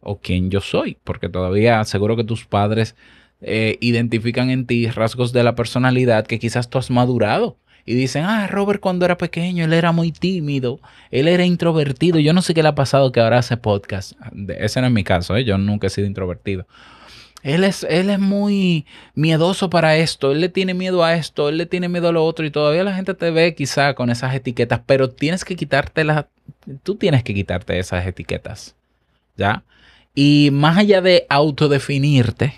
o 0.02 0.20
quién 0.20 0.52
yo 0.52 0.62
soy, 0.62 0.98
porque 1.04 1.30
todavía 1.30 1.84
seguro 1.84 2.16
que 2.16 2.24
tus 2.24 2.46
padres 2.46 2.96
eh, 3.42 3.78
identifican 3.82 4.50
en 4.50 4.66
ti 4.66 4.88
rasgos 4.88 5.34
de 5.34 5.44
la 5.44 5.56
personalidad 5.56 6.26
que 6.26 6.40
quizás 6.40 6.70
tú 6.70 6.78
has 6.78 6.90
madurado. 6.90 7.58
Y 7.88 7.94
dicen, 7.94 8.24
ah, 8.26 8.48
Robert 8.48 8.80
cuando 8.80 9.06
era 9.06 9.18
pequeño, 9.18 9.64
él 9.66 9.74
era 9.74 9.92
muy 9.92 10.12
tímido, 10.12 10.80
él 11.12 11.28
era 11.28 11.46
introvertido. 11.46 12.18
Yo 12.18 12.34
no 12.34 12.42
sé 12.42 12.56
qué 12.56 12.64
le 12.64 12.70
ha 12.70 12.76
pasado 12.76 13.12
que 13.12 13.20
ahora 13.20 13.38
hace 13.38 13.58
podcast. 13.58 14.14
Ese 14.58 14.82
no 14.82 14.88
es 14.88 14.94
mi 14.94 15.04
caso, 15.04 15.36
¿eh? 15.36 15.44
yo 15.44 15.60
nunca 15.60 15.86
he 15.86 15.90
sido 15.92 16.08
introvertido. 16.08 16.66
Él 17.46 17.64
es, 17.64 17.86
él 17.88 18.10
es 18.10 18.18
muy 18.18 18.88
miedoso 19.14 19.70
para 19.70 19.98
esto, 19.98 20.32
él 20.32 20.42
le 20.42 20.50
tiene 20.50 20.74
miedo 20.74 21.04
a 21.04 21.14
esto, 21.14 21.48
él 21.48 21.60
le 21.60 21.68
tiene 21.68 21.88
miedo 21.88 22.08
a 22.08 22.12
lo 22.12 22.26
otro 22.26 22.44
y 22.44 22.50
todavía 22.50 22.84
la 22.84 22.96
gente 22.96 23.14
te 23.14 23.30
ve 23.30 23.54
quizá 23.54 23.94
con 23.94 24.10
esas 24.10 24.34
etiquetas, 24.34 24.82
pero 24.84 25.12
tienes 25.12 25.46
que 25.46 25.56
quitarte 25.56 26.04
las, 26.04 26.26
tú 26.82 26.96
tienes 26.96 27.24
que 27.24 27.36
quitarte 27.36 27.78
esas 27.78 28.08
etiquetas, 28.08 28.76
¿ya? 29.38 29.64
Y 30.16 30.50
más 30.54 30.76
allá 30.76 31.02
de 31.02 31.28
autodefinirte, 31.30 32.56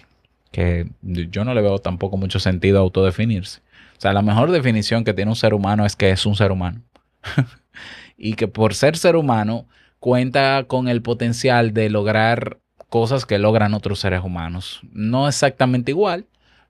que 0.54 0.88
yo 1.02 1.43
no 1.43 1.54
le 1.54 1.62
veo 1.62 1.80
tampoco 1.80 2.15
mucho 2.15 2.39
sentido 2.39 2.80
autodefinirse. 2.80 3.60
O 3.97 4.00
sea, 4.02 4.13
la 4.13 4.21
mejor 4.21 4.52
definición 4.52 5.04
que 5.04 5.13
tiene 5.13 5.32
un 5.32 5.36
ser 5.36 5.54
humano 5.54 5.86
es 5.86 5.97
que 5.97 6.12
es 6.12 6.26
un 6.26 6.38
ser 6.38 6.54
humano. 6.54 6.82
y 8.17 8.36
que 8.36 8.47
por 8.47 8.73
ser 8.73 8.95
ser 8.95 9.17
humano 9.17 9.67
cuenta 10.00 10.63
con 10.65 10.88
el 10.88 11.02
potencial 11.02 11.73
de 11.73 11.89
lograr 11.89 12.60
cosas 12.89 13.26
que 13.26 13.38
logran 13.38 13.73
otros 13.73 14.00
seres 14.00 14.23
humanos. 14.23 14.82
No 14.91 15.28
exactamente 15.28 15.91
igual, 15.91 16.26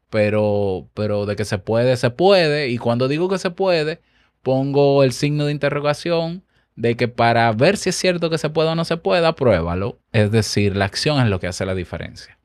pero, 0.10 0.88
pero 0.93 1.25
de 1.25 1.36
que 1.36 1.45
se 1.45 1.58
puede, 1.58 1.97
se 1.97 2.10
puede. 2.10 2.69
Y 2.69 2.77
cuando 2.77 3.08
digo 3.08 3.30
que 3.30 3.38
se 3.38 3.51
puede, 3.51 4.01
pongo 4.43 5.03
el 5.03 5.12
signo 5.13 5.45
de 5.45 5.51
interrogación 5.51 6.43
de 6.75 6.95
que 6.95 7.08
para 7.08 7.51
ver 7.51 7.75
si 7.75 7.89
es 7.89 7.95
cierto 7.95 8.30
que 8.30 8.38
se 8.38 8.49
puede 8.49 8.69
o 8.69 8.75
no 8.75 8.86
se 8.86 8.97
pueda, 8.97 9.34
pruébalo. 9.34 9.99
Es 10.12 10.32
decir, 10.32 10.75
la 10.75 10.86
acción 10.86 11.21
es 11.21 11.27
lo 11.27 11.39
que 11.39 11.47
hace 11.47 11.65
la 11.65 11.75
diferencia. 11.75 12.38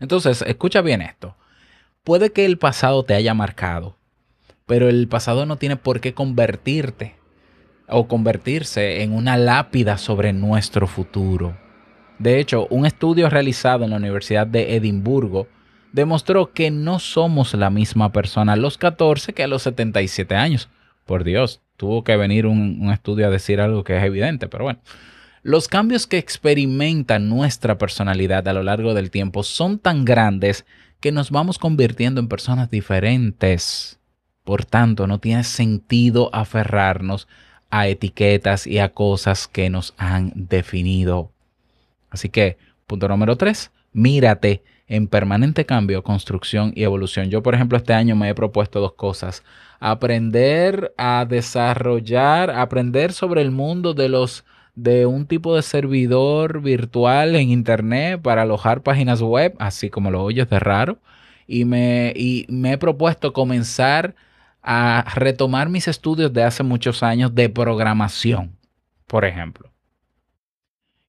Entonces, 0.00 0.42
escucha 0.46 0.80
bien 0.80 1.02
esto. 1.02 1.36
Puede 2.04 2.30
que 2.30 2.44
el 2.44 2.56
pasado 2.56 3.04
te 3.04 3.14
haya 3.14 3.34
marcado, 3.34 3.96
pero 4.64 4.88
el 4.88 5.08
pasado 5.08 5.44
no 5.44 5.56
tiene 5.56 5.76
por 5.76 6.00
qué 6.00 6.14
convertirte 6.14 7.16
o 7.88 8.06
convertirse 8.06 9.02
en 9.02 9.12
una 9.12 9.36
lápida 9.36 9.98
sobre 9.98 10.32
nuestro 10.32 10.86
futuro. 10.86 11.56
De 12.18 12.40
hecho, 12.40 12.66
un 12.70 12.86
estudio 12.86 13.28
realizado 13.28 13.84
en 13.84 13.90
la 13.90 13.96
Universidad 13.96 14.46
de 14.46 14.76
Edimburgo 14.76 15.48
demostró 15.92 16.52
que 16.52 16.70
no 16.70 16.98
somos 16.98 17.54
la 17.54 17.70
misma 17.70 18.12
persona 18.12 18.54
a 18.54 18.56
los 18.56 18.78
14 18.78 19.32
que 19.32 19.42
a 19.42 19.48
los 19.48 19.62
77 19.62 20.34
años. 20.34 20.68
Por 21.04 21.24
Dios, 21.24 21.60
tuvo 21.76 22.04
que 22.04 22.16
venir 22.16 22.46
un, 22.46 22.78
un 22.80 22.90
estudio 22.90 23.26
a 23.26 23.30
decir 23.30 23.60
algo 23.60 23.84
que 23.84 23.96
es 23.96 24.04
evidente, 24.04 24.48
pero 24.48 24.64
bueno. 24.64 24.80
Los 25.42 25.68
cambios 25.68 26.08
que 26.08 26.18
experimenta 26.18 27.20
nuestra 27.20 27.78
personalidad 27.78 28.48
a 28.48 28.52
lo 28.52 28.64
largo 28.64 28.94
del 28.94 29.12
tiempo 29.12 29.44
son 29.44 29.78
tan 29.78 30.04
grandes 30.04 30.66
que 31.00 31.12
nos 31.12 31.30
vamos 31.30 31.58
convirtiendo 31.58 32.20
en 32.20 32.26
personas 32.26 32.68
diferentes. 32.68 34.00
Por 34.42 34.64
tanto, 34.64 35.06
no 35.06 35.20
tiene 35.20 35.44
sentido 35.44 36.30
aferrarnos 36.32 37.28
a 37.70 37.86
etiquetas 37.88 38.66
y 38.66 38.78
a 38.78 38.88
cosas 38.88 39.46
que 39.46 39.70
nos 39.70 39.94
han 39.98 40.32
definido. 40.34 41.30
Así 42.10 42.28
que, 42.28 42.58
punto 42.86 43.08
número 43.08 43.36
tres, 43.36 43.72
mírate 43.92 44.62
en 44.86 45.08
permanente 45.08 45.66
cambio, 45.66 46.02
construcción 46.02 46.72
y 46.74 46.84
evolución. 46.84 47.28
Yo, 47.30 47.42
por 47.42 47.54
ejemplo, 47.54 47.76
este 47.76 47.92
año 47.92 48.14
me 48.16 48.28
he 48.28 48.34
propuesto 48.34 48.80
dos 48.80 48.92
cosas. 48.92 49.42
Aprender 49.80 50.94
a 50.96 51.26
desarrollar, 51.28 52.50
aprender 52.50 53.12
sobre 53.12 53.42
el 53.42 53.50
mundo 53.50 53.94
de 53.94 54.08
los 54.08 54.44
de 54.74 55.06
un 55.06 55.26
tipo 55.26 55.56
de 55.56 55.62
servidor 55.62 56.60
virtual 56.60 57.34
en 57.34 57.50
internet 57.50 58.20
para 58.20 58.42
alojar 58.42 58.82
páginas 58.82 59.22
web, 59.22 59.54
así 59.58 59.88
como 59.88 60.10
lo 60.10 60.22
oyes 60.22 60.48
de 60.50 60.58
raro. 60.58 60.98
Y 61.46 61.64
me, 61.64 62.12
y 62.14 62.46
me 62.48 62.72
he 62.72 62.78
propuesto 62.78 63.32
comenzar 63.32 64.14
a 64.62 65.04
retomar 65.14 65.68
mis 65.70 65.88
estudios 65.88 66.32
de 66.32 66.42
hace 66.42 66.62
muchos 66.62 67.02
años 67.02 67.34
de 67.34 67.48
programación, 67.48 68.58
por 69.06 69.24
ejemplo. 69.24 69.75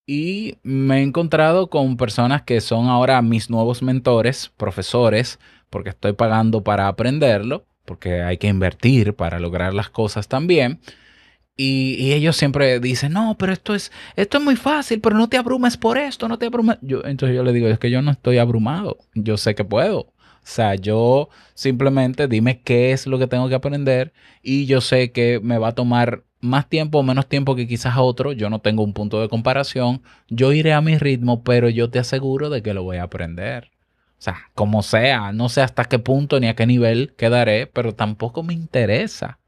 Y 0.10 0.56
me 0.64 1.00
he 1.00 1.04
encontrado 1.04 1.70
con 1.70 1.98
personas 1.98 2.44
que 2.44 2.62
son 2.62 2.88
ahora 2.88 3.22
mis 3.22 3.50
nuevos 3.50 3.84
mentores, 3.84 4.54
profesores, 4.56 5.38
porque 5.70 5.90
estoy 5.90 6.14
pagando 6.14 6.64
para 6.64 6.88
aprenderlo, 6.88 7.66
porque 7.84 8.22
hay 8.22 8.38
que 8.38 8.48
invertir 8.48 9.16
para 9.16 9.40
lograr 9.40 9.74
las 9.74 9.90
cosas 9.90 10.30
también. 10.30 10.80
Y, 11.58 12.14
ellos 12.14 12.38
siempre 12.38 12.80
dicen, 12.80 13.14
no, 13.14 13.36
pero 13.38 13.52
esto 13.52 13.76
es, 13.76 13.92
esto 14.16 14.38
es 14.38 14.44
muy 14.44 14.56
fácil, 14.56 15.02
pero 15.02 15.18
no 15.18 15.28
te 15.28 15.38
abrumes 15.38 15.76
por 15.76 15.98
esto, 15.98 16.28
no 16.30 16.38
te 16.38 16.46
abrumes. 16.46 16.78
Yo, 16.82 17.04
entonces 17.04 17.36
yo 17.36 17.44
le 17.44 17.52
digo, 17.52 17.68
es 17.68 17.80
que 17.80 17.90
yo 17.92 18.02
no 18.02 18.12
estoy 18.12 18.38
abrumado, 18.38 18.98
yo 19.16 19.38
sé 19.38 19.56
que 19.56 19.66
puedo. 19.66 20.00
O 20.02 20.50
sea, 20.50 20.76
yo 20.76 21.30
simplemente 21.56 22.28
dime 22.30 22.62
qué 22.62 22.94
es 22.94 23.08
lo 23.08 23.20
que 23.20 23.28
tengo 23.28 23.50
que 23.50 23.56
aprender 23.56 24.14
y 24.42 24.66
yo 24.68 24.80
sé 24.82 25.12
que 25.12 25.42
me 25.44 25.58
va 25.58 25.70
a 25.70 25.76
tomar 25.76 26.24
más 26.40 26.70
tiempo 26.70 27.00
o 27.00 27.04
menos 27.04 27.28
tiempo 27.28 27.56
que 27.56 27.68
quizás 27.68 27.96
otro, 27.98 28.32
yo 28.34 28.50
no 28.50 28.60
tengo 28.60 28.84
un 28.84 28.94
punto 28.94 29.22
de 29.22 29.30
comparación, 29.30 30.02
yo 30.30 30.54
iré 30.54 30.74
a 30.74 30.82
mi 30.82 30.98
ritmo, 30.98 31.44
pero 31.44 31.70
yo 31.70 31.90
te 31.90 32.00
aseguro 32.00 32.50
de 32.50 32.62
que 32.62 32.74
lo 32.74 32.84
voy 32.84 32.98
a 32.98 33.04
aprender. 33.04 33.72
O 34.20 34.22
sea, 34.22 34.50
como 34.56 34.82
sea, 34.84 35.32
no 35.32 35.50
sé 35.50 35.62
hasta 35.62 35.86
qué 35.86 36.00
punto 36.00 36.40
ni 36.40 36.48
a 36.48 36.56
qué 36.56 36.66
nivel 36.66 37.14
quedaré, 37.18 37.68
pero 37.68 37.94
tampoco 37.94 38.44
me 38.44 38.54
interesa. 38.54 39.40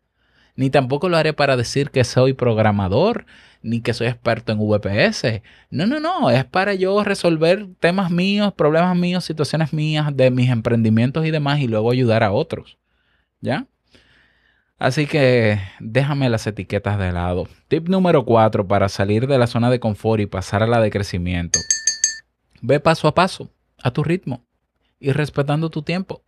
Ni 0.56 0.70
tampoco 0.70 1.10
lo 1.10 1.18
haré 1.18 1.34
para 1.34 1.58
decir 1.58 1.90
que 1.90 2.04
soy 2.04 2.34
programador, 2.34 3.26
ni 3.62 3.82
que 3.82 3.94
soy 3.94 4.08
experto 4.08 4.52
en 4.52 4.60
VPS. 4.60 5.42
No, 5.72 5.88
no, 5.88 6.00
no, 6.00 6.30
es 6.30 6.46
para 6.46 6.74
yo 6.76 7.04
resolver 7.04 7.68
temas 7.80 8.12
míos, 8.12 8.54
problemas 8.54 8.96
míos, 8.98 9.26
situaciones 9.26 9.74
mías, 9.74 10.16
de 10.16 10.32
mis 10.32 10.50
emprendimientos 10.50 11.26
y 11.26 11.32
demás, 11.32 11.60
y 11.60 11.68
luego 11.68 11.92
ayudar 11.92 12.24
a 12.24 12.32
otros. 12.32 12.78
¿Ya? 13.42 13.68
Así 14.80 15.08
que 15.08 15.60
déjame 15.82 16.30
las 16.30 16.48
etiquetas 16.48 16.98
de 16.98 17.12
lado. 17.12 17.50
Tip 17.68 17.90
número 17.90 18.24
4 18.24 18.66
para 18.66 18.88
salir 18.88 19.28
de 19.28 19.38
la 19.38 19.46
zona 19.46 19.70
de 19.70 19.82
confort 19.82 20.22
y 20.22 20.26
pasar 20.26 20.64
a 20.64 20.68
la 20.68 20.80
de 20.80 20.90
crecimiento. 20.90 21.60
Ve 22.62 22.80
paso 22.80 23.10
a 23.10 23.14
paso, 23.14 23.52
a 23.84 23.92
tu 23.92 24.04
ritmo 24.04 24.46
y 24.98 25.12
respetando 25.12 25.70
tu 25.70 25.82
tiempo. 25.82 26.24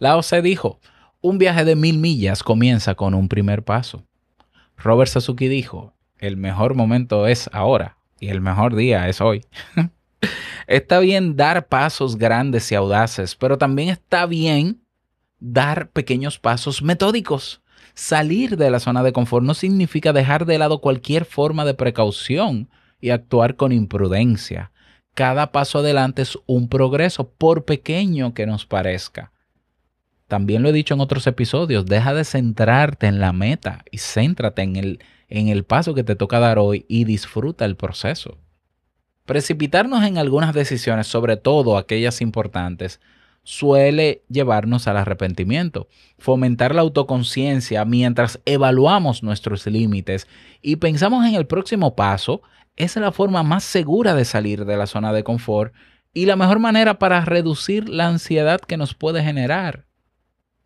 Lao 0.00 0.20
Tse 0.20 0.42
dijo, 0.42 0.80
un 1.20 1.38
viaje 1.38 1.64
de 1.64 1.76
mil 1.76 1.98
millas 1.98 2.42
comienza 2.42 2.96
con 2.96 3.14
un 3.14 3.28
primer 3.28 3.62
paso. 3.62 4.04
Robert 4.76 5.10
Sasuke 5.10 5.48
dijo, 5.48 5.94
el 6.18 6.36
mejor 6.36 6.74
momento 6.74 7.28
es 7.28 7.48
ahora 7.52 7.96
y 8.18 8.28
el 8.28 8.40
mejor 8.40 8.74
día 8.74 9.08
es 9.08 9.20
hoy. 9.20 9.44
está 10.66 10.98
bien 10.98 11.36
dar 11.36 11.68
pasos 11.68 12.18
grandes 12.18 12.72
y 12.72 12.74
audaces, 12.74 13.36
pero 13.36 13.56
también 13.56 13.88
está 13.88 14.26
bien 14.26 14.82
dar 15.38 15.90
pequeños 15.90 16.40
pasos 16.40 16.82
metódicos. 16.82 17.62
Salir 17.98 18.56
de 18.56 18.70
la 18.70 18.78
zona 18.78 19.02
de 19.02 19.12
confort 19.12 19.44
no 19.44 19.54
significa 19.54 20.12
dejar 20.12 20.46
de 20.46 20.56
lado 20.56 20.80
cualquier 20.80 21.24
forma 21.24 21.64
de 21.64 21.74
precaución 21.74 22.70
y 23.00 23.10
actuar 23.10 23.56
con 23.56 23.72
imprudencia. 23.72 24.70
Cada 25.14 25.50
paso 25.50 25.80
adelante 25.80 26.22
es 26.22 26.38
un 26.46 26.68
progreso, 26.68 27.28
por 27.28 27.64
pequeño 27.64 28.34
que 28.34 28.46
nos 28.46 28.66
parezca. 28.66 29.32
también 30.28 30.62
lo 30.62 30.68
he 30.68 30.72
dicho 30.72 30.94
en 30.94 31.00
otros 31.00 31.26
episodios, 31.26 31.86
deja 31.86 32.14
de 32.14 32.22
centrarte 32.22 33.08
en 33.08 33.18
la 33.18 33.32
meta 33.32 33.84
y 33.90 33.98
céntrate 33.98 34.62
en 34.62 34.76
el, 34.76 35.00
en 35.28 35.48
el 35.48 35.64
paso 35.64 35.92
que 35.92 36.04
te 36.04 36.14
toca 36.14 36.38
dar 36.38 36.60
hoy 36.60 36.86
y 36.88 37.02
disfruta 37.02 37.64
el 37.64 37.74
proceso. 37.74 38.38
Precipitarnos 39.26 40.04
en 40.04 40.18
algunas 40.18 40.54
decisiones, 40.54 41.08
sobre 41.08 41.36
todo 41.36 41.76
aquellas 41.76 42.20
importantes, 42.20 43.00
suele 43.48 44.24
llevarnos 44.28 44.88
al 44.88 44.98
arrepentimiento. 44.98 45.88
Fomentar 46.18 46.74
la 46.74 46.82
autoconciencia 46.82 47.82
mientras 47.86 48.40
evaluamos 48.44 49.22
nuestros 49.22 49.66
límites 49.66 50.28
y 50.60 50.76
pensamos 50.76 51.24
en 51.24 51.34
el 51.34 51.46
próximo 51.46 51.96
paso 51.96 52.42
es 52.76 52.94
la 52.96 53.10
forma 53.10 53.42
más 53.42 53.64
segura 53.64 54.14
de 54.14 54.26
salir 54.26 54.66
de 54.66 54.76
la 54.76 54.86
zona 54.86 55.14
de 55.14 55.24
confort 55.24 55.72
y 56.12 56.26
la 56.26 56.36
mejor 56.36 56.58
manera 56.58 56.98
para 56.98 57.24
reducir 57.24 57.88
la 57.88 58.08
ansiedad 58.08 58.60
que 58.60 58.76
nos 58.76 58.92
puede 58.92 59.22
generar. 59.22 59.86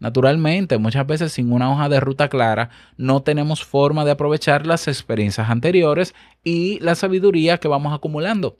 Naturalmente, 0.00 0.76
muchas 0.78 1.06
veces 1.06 1.30
sin 1.30 1.52
una 1.52 1.70
hoja 1.70 1.88
de 1.88 2.00
ruta 2.00 2.28
clara, 2.28 2.70
no 2.96 3.22
tenemos 3.22 3.64
forma 3.64 4.04
de 4.04 4.10
aprovechar 4.10 4.66
las 4.66 4.88
experiencias 4.88 5.48
anteriores 5.48 6.16
y 6.42 6.80
la 6.80 6.96
sabiduría 6.96 7.58
que 7.58 7.68
vamos 7.68 7.94
acumulando. 7.94 8.58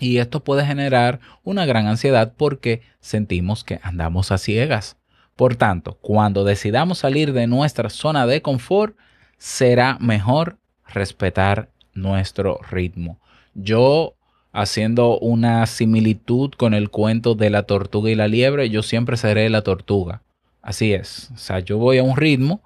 Y 0.00 0.18
esto 0.18 0.44
puede 0.44 0.64
generar 0.64 1.20
una 1.44 1.66
gran 1.66 1.86
ansiedad 1.86 2.32
porque 2.36 2.82
sentimos 3.00 3.64
que 3.64 3.80
andamos 3.82 4.32
a 4.32 4.38
ciegas. 4.38 4.96
Por 5.36 5.56
tanto, 5.56 5.98
cuando 6.00 6.44
decidamos 6.44 6.98
salir 6.98 7.32
de 7.32 7.46
nuestra 7.46 7.90
zona 7.90 8.26
de 8.26 8.42
confort, 8.42 8.96
será 9.36 9.96
mejor 10.00 10.58
respetar 10.86 11.70
nuestro 11.94 12.58
ritmo. 12.70 13.20
Yo, 13.54 14.14
haciendo 14.52 15.18
una 15.18 15.66
similitud 15.66 16.50
con 16.52 16.74
el 16.74 16.90
cuento 16.90 17.34
de 17.34 17.50
la 17.50 17.64
tortuga 17.64 18.10
y 18.10 18.14
la 18.14 18.28
liebre, 18.28 18.70
yo 18.70 18.82
siempre 18.82 19.16
seré 19.16 19.48
la 19.48 19.62
tortuga. 19.62 20.22
Así 20.62 20.92
es. 20.92 21.30
O 21.34 21.38
sea, 21.38 21.60
yo 21.60 21.78
voy 21.78 21.98
a 21.98 22.02
un 22.02 22.16
ritmo 22.16 22.62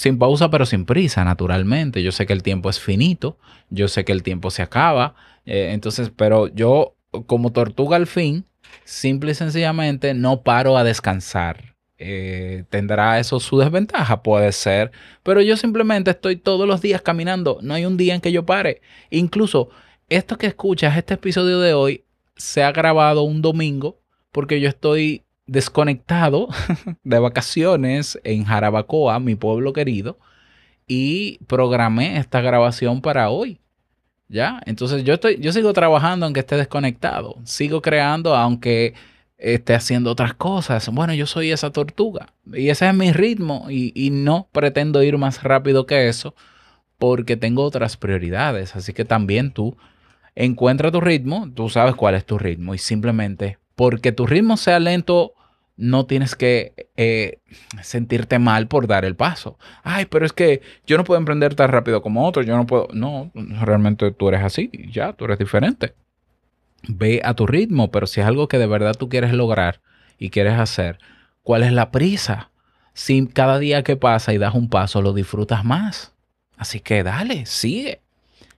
sin 0.00 0.18
pausa, 0.18 0.48
pero 0.48 0.64
sin 0.64 0.86
prisa, 0.86 1.24
naturalmente. 1.24 2.02
Yo 2.02 2.10
sé 2.10 2.24
que 2.24 2.32
el 2.32 2.42
tiempo 2.42 2.70
es 2.70 2.80
finito, 2.80 3.36
yo 3.68 3.86
sé 3.86 4.02
que 4.06 4.12
el 4.12 4.22
tiempo 4.22 4.50
se 4.50 4.62
acaba. 4.62 5.14
eh, 5.44 5.72
entonces, 5.72 6.10
pero 6.16 6.48
yo, 6.48 6.96
como 7.26 7.52
tortuga 7.52 7.96
al 7.96 8.06
fin, 8.06 8.46
simple 8.84 9.32
y 9.32 9.34
sencillamente 9.34 10.14
no 10.14 10.40
paro 10.40 10.78
a 10.78 10.84
descansar. 10.84 11.76
Eh, 11.98 12.64
¿Tendrá 12.70 13.18
eso 13.18 13.40
su 13.40 13.58
desventaja? 13.58 14.22
Puede 14.22 14.52
ser. 14.52 14.90
Pero 15.22 15.42
yo 15.42 15.58
simplemente 15.58 16.12
estoy 16.12 16.36
todos 16.36 16.66
los 16.66 16.80
días 16.80 17.02
caminando. 17.02 17.58
No 17.60 17.74
hay 17.74 17.84
un 17.84 17.98
día 17.98 18.14
en 18.14 18.22
que 18.22 18.32
yo 18.32 18.46
pare. 18.46 18.80
Incluso 19.10 19.68
esto 20.08 20.38
que 20.38 20.46
escuchas, 20.46 20.96
este 20.96 21.12
episodio 21.12 21.60
de 21.60 21.74
hoy, 21.74 22.04
se 22.36 22.62
ha 22.62 22.72
grabado 22.72 23.22
un 23.24 23.42
domingo 23.42 24.00
porque 24.32 24.62
yo 24.62 24.68
estoy 24.70 25.24
desconectado 25.50 26.48
de 27.02 27.18
vacaciones 27.18 28.18
en 28.22 28.44
Jarabacoa, 28.44 29.18
mi 29.18 29.34
pueblo 29.34 29.72
querido, 29.72 30.18
y 30.86 31.38
programé 31.46 32.18
esta 32.18 32.40
grabación 32.40 33.00
para 33.00 33.30
hoy. 33.30 33.60
¿Ya? 34.28 34.60
Entonces 34.64 35.02
yo 35.02 35.14
estoy, 35.14 35.38
yo 35.40 35.52
sigo 35.52 35.72
trabajando 35.72 36.24
aunque 36.24 36.40
esté 36.40 36.56
desconectado. 36.56 37.34
Sigo 37.42 37.82
creando 37.82 38.36
aunque 38.36 38.94
esté 39.38 39.74
haciendo 39.74 40.12
otras 40.12 40.34
cosas. 40.34 40.88
Bueno, 40.90 41.14
yo 41.14 41.26
soy 41.26 41.50
esa 41.50 41.72
tortuga. 41.72 42.32
Y 42.52 42.68
ese 42.68 42.88
es 42.88 42.94
mi 42.94 43.10
ritmo. 43.10 43.66
Y, 43.68 44.10
no 44.12 44.48
pretendo 44.52 45.02
ir 45.02 45.18
más 45.18 45.42
rápido 45.42 45.84
que 45.84 46.08
eso. 46.08 46.36
Porque 46.96 47.36
tengo 47.36 47.64
otras 47.64 47.96
prioridades. 47.96 48.76
Así 48.76 48.92
que 48.92 49.04
también 49.04 49.52
tú 49.52 49.76
encuentra 50.36 50.92
tu 50.92 51.00
ritmo. 51.00 51.50
Tú 51.52 51.68
sabes 51.68 51.96
cuál 51.96 52.14
es 52.14 52.24
tu 52.24 52.38
ritmo. 52.38 52.72
Y 52.72 52.78
simplemente 52.78 53.58
porque 53.74 54.12
tu 54.12 54.28
ritmo 54.28 54.56
sea 54.56 54.78
lento 54.78 55.34
no 55.80 56.04
tienes 56.04 56.36
que 56.36 56.90
eh, 56.96 57.38
sentirte 57.82 58.38
mal 58.38 58.68
por 58.68 58.86
dar 58.86 59.04
el 59.06 59.16
paso. 59.16 59.58
Ay, 59.82 60.04
pero 60.04 60.26
es 60.26 60.32
que 60.32 60.60
yo 60.86 60.98
no 60.98 61.04
puedo 61.04 61.18
emprender 61.18 61.54
tan 61.54 61.70
rápido 61.70 62.02
como 62.02 62.26
otros, 62.26 62.46
yo 62.46 62.56
no 62.56 62.66
puedo. 62.66 62.88
No, 62.92 63.30
realmente 63.34 64.10
tú 64.12 64.28
eres 64.28 64.42
así, 64.42 64.70
ya, 64.92 65.14
tú 65.14 65.24
eres 65.24 65.38
diferente. 65.38 65.94
Ve 66.86 67.22
a 67.24 67.34
tu 67.34 67.46
ritmo, 67.46 67.90
pero 67.90 68.06
si 68.06 68.20
es 68.20 68.26
algo 68.26 68.46
que 68.46 68.58
de 68.58 68.66
verdad 68.66 68.94
tú 68.94 69.08
quieres 69.08 69.32
lograr 69.32 69.80
y 70.18 70.30
quieres 70.30 70.58
hacer, 70.58 70.98
¿cuál 71.42 71.62
es 71.62 71.72
la 71.72 71.90
prisa? 71.90 72.50
Si 72.92 73.26
cada 73.26 73.58
día 73.58 73.82
que 73.82 73.96
pasa 73.96 74.34
y 74.34 74.38
das 74.38 74.54
un 74.54 74.68
paso 74.68 75.00
lo 75.00 75.14
disfrutas 75.14 75.64
más. 75.64 76.14
Así 76.58 76.80
que 76.80 77.02
dale, 77.02 77.46
sigue. 77.46 78.02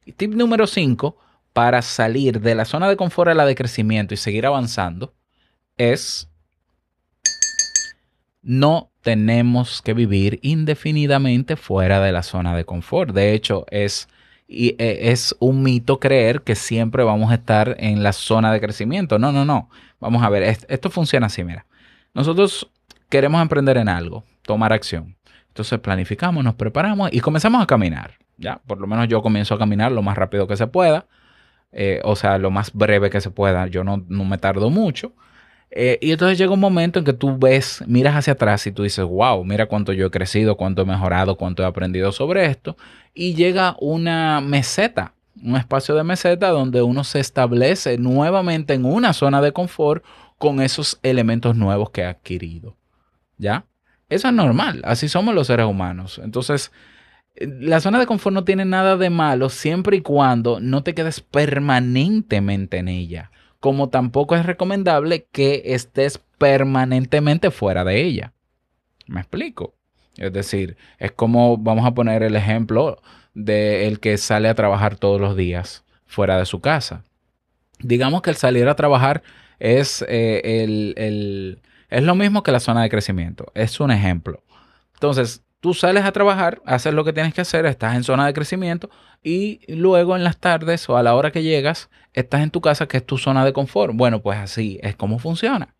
Y 0.04 0.12
tip 0.12 0.35
número 0.35 0.66
5, 0.66 1.16
para 1.52 1.82
salir 1.82 2.40
de 2.40 2.56
la 2.56 2.64
zona 2.64 2.88
de 2.88 2.96
confort 2.96 3.30
a 3.30 3.35
la 3.35 3.46
de 3.46 3.54
crecimiento 3.54 4.12
y 4.12 4.16
seguir 4.16 4.44
avanzando, 4.44 5.14
es 5.76 6.32
no 8.42 8.90
tenemos 9.02 9.83
que 9.83 9.94
vivir 9.94 10.38
indefinidamente 10.42 11.57
fuera 11.57 12.00
de 12.00 12.12
la 12.12 12.22
zona 12.22 12.57
de 12.57 12.64
confort. 12.64 13.14
De 13.14 13.33
hecho, 13.35 13.66
es, 13.70 14.09
eh, 14.48 14.76
es 14.78 15.35
un 15.40 15.62
mito 15.62 15.98
creer 16.00 16.42
que 16.42 16.55
siempre 16.55 17.05
vamos 17.05 17.31
a 17.31 17.35
estar 17.35 17.76
en 17.78 18.02
la 18.02 18.12
zona 18.12 18.52
de 18.52 18.61
crecimiento. 18.61 19.18
No, 19.18 19.33
no, 19.33 19.44
no. 19.44 19.68
Vamos 20.00 20.22
a 20.22 20.28
ver, 20.28 20.42
es- 20.44 20.66
esto 20.68 20.90
funciona 20.90 21.26
así, 21.26 21.44
mira. 21.44 21.66
Nosotros 22.14 22.70
queremos 23.09 23.40
emprender 23.42 23.76
en 23.76 23.88
algo, 23.88 24.24
tomar 24.42 24.72
acción. 24.72 25.16
Entonces 25.48 25.78
planificamos, 25.81 26.42
nos 26.44 26.55
preparamos 26.55 27.11
y 27.12 27.20
comenzamos 27.20 27.62
a 27.62 27.66
caminar. 27.66 28.14
Ya, 28.38 28.61
por 28.66 28.81
lo 28.81 28.87
menos 28.87 29.07
yo 29.09 29.22
comienzo 29.22 29.55
a 29.55 29.59
caminar 29.59 29.92
lo 29.92 30.02
más 30.02 30.16
rápido 30.16 30.46
que 30.46 30.57
se 30.57 30.66
pueda. 30.66 31.07
eh, 31.72 32.00
o 32.05 32.16
sea, 32.16 32.38
lo 32.38 32.50
más 32.50 32.72
breve 32.74 33.11
que 33.11 33.20
se 33.20 33.31
pueda. 33.31 33.66
Yo 33.66 33.85
no, 33.85 34.05
no 34.09 34.24
me 34.24 34.38
tardo 34.38 34.70
mucho. 34.70 35.12
Eh, 35.74 35.98
y 36.02 36.12
entonces 36.12 36.37
llega 36.37 36.52
un 36.52 36.61
momento 36.61 36.98
en 36.98 37.04
que 37.06 37.14
tú 37.14 37.38
ves, 37.38 37.82
miras 37.87 38.14
hacia 38.14 38.35
atrás 38.35 38.66
y 38.66 38.72
tú 38.72 38.82
dices, 38.82 39.06
wow, 39.06 39.42
mira 39.42 39.66
cuánto 39.66 39.94
yo 39.94 40.06
he 40.06 40.11
crecido, 40.11 40.58
cuánto 40.58 40.82
he 40.82 40.85
mejorado, 40.85 41.38
cuánto 41.38 41.62
he 41.62 41.66
aprendido 41.66 42.12
sobre 42.12 42.44
esto. 42.44 42.76
Y 43.14 43.35
llega 43.35 43.76
una 43.80 44.42
meseta, 44.42 45.14
un 45.42 45.56
espacio 45.56 45.94
de 45.94 46.04
meseta 46.04 46.50
donde 46.50 46.82
uno 46.82 47.04
se 47.04 47.20
establece 47.20 47.96
nuevamente 47.96 48.74
en 48.74 48.85
una 48.85 49.14
zona 49.14 49.40
de 49.40 49.52
confort 49.52 50.04
con 50.37 50.61
esos 50.61 51.00
elementos 51.02 51.56
nuevos 51.56 51.88
que 51.88 52.04
ha 52.04 52.11
adquirido. 52.11 52.76
¿Ya? 53.38 53.64
Eso 54.11 54.28
es 54.28 54.35
normal, 54.35 54.82
así 54.85 55.08
somos 55.08 55.35
los 55.35 55.46
seres 55.46 55.64
humanos. 55.64 56.20
Entonces, 56.22 56.70
eh, 57.35 57.48
la 57.50 57.80
zona 57.80 57.98
de 57.98 58.04
confort 58.04 58.35
no 58.35 58.44
tiene 58.44 58.66
nada 58.66 58.98
de 58.98 59.08
malo 59.08 59.48
siempre 59.48 59.96
y 59.96 60.02
cuando 60.02 60.61
no 60.61 60.82
te 60.82 60.94
quedes 60.94 61.22
permanentemente 61.22 62.76
en 62.76 62.88
ella 62.88 63.30
como 63.62 63.90
tampoco 63.90 64.35
es 64.35 64.44
recomendable 64.44 65.29
que 65.31 65.62
estés 65.66 66.18
permanentemente 66.37 67.53
fuera 67.53 67.85
de 67.85 68.03
ella. 68.03 68.33
¿Me 69.07 69.20
explico? 69.20 69.72
Es 70.16 70.33
decir, 70.33 70.77
es 70.98 71.12
como 71.12 71.57
vamos 71.57 71.87
a 71.87 71.94
poner 71.94 72.25
el 72.25 72.35
ejemplo 72.35 73.01
de 73.35 73.87
el 73.87 74.01
que 74.01 74.18
sale 74.18 74.48
a 74.48 74.57
trabajar 74.57 74.96
todos 74.96 75.20
los 75.20 75.37
días 75.37 75.85
fuera 76.07 76.38
de 76.38 76.44
su 76.44 76.61
casa. 76.61 77.05
Digamos 77.79 78.20
que 78.22 78.31
el 78.31 78.37
salir 78.37 78.68
a 78.68 78.75
trabajar 78.75 79.22
es, 79.61 80.05
eh, 80.09 80.40
el, 80.64 80.94
el- 80.96 81.62
es 81.88 82.03
lo 82.03 82.16
mismo 82.16 82.42
que 82.42 82.51
la 82.51 82.59
zona 82.59 82.83
de 82.83 82.90
crecimiento. 82.90 83.53
Es 83.55 83.79
un 83.79 83.92
ejemplo. 83.92 84.42
Entonces, 84.94 85.44
tú 85.62 85.75
sales 85.75 86.05
a 86.05 86.11
trabajar, 86.11 86.61
haces 86.66 86.92
lo 86.92 87.05
que 87.05 87.12
tienes 87.12 87.33
que 87.33 87.40
hacer, 87.40 87.66
estás 87.66 87.94
en 87.94 88.03
zona 88.03 88.27
de 88.27 88.35
crecimiento 88.35 88.90
y 89.22 89.61
luego 89.72 90.16
en 90.16 90.25
las 90.25 90.38
tardes 90.38 90.88
o 90.88 90.96
a 90.96 91.05
la 91.05 91.14
hora 91.14 91.31
que 91.31 91.44
llegas, 91.44 91.88
estás 92.14 92.42
en 92.42 92.51
tu 92.51 92.61
casa, 92.61 92.88
que 92.88 92.96
es 92.96 93.07
tu 93.07 93.16
zona 93.16 93.44
de 93.44 93.53
confort. 93.53 93.94
Bueno, 93.94 94.20
pues 94.22 94.38
así 94.38 94.81
es 94.83 94.96
como 94.96 95.20
funciona. 95.20 95.77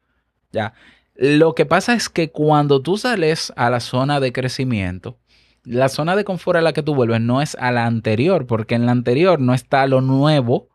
Ya. 0.53 0.73
Lo 1.17 1.57
que 1.57 1.67
pasa 1.67 1.95
es 1.95 2.09
que 2.09 2.31
cuando 2.31 2.81
tú 2.81 2.97
sales 2.97 3.53
a 3.57 3.71
la 3.71 3.81
zona 3.81 4.21
de 4.21 4.33
crecimiento, 4.33 5.19
la 5.65 5.89
zona 5.89 6.15
de 6.15 6.23
confort 6.23 6.59
a 6.59 6.63
la 6.63 6.73
que 6.73 6.85
tú 6.85 6.95
vuelves 6.95 7.21
no 7.21 7.43
es 7.43 7.57
a 7.57 7.73
la 7.73 7.85
anterior, 7.85 8.47
porque 8.47 8.77
en 8.77 8.87
la 8.87 8.93
anterior 8.93 9.41
no 9.41 9.53
está 9.53 9.89
lo 9.89 10.01
nuevo 10.01 10.69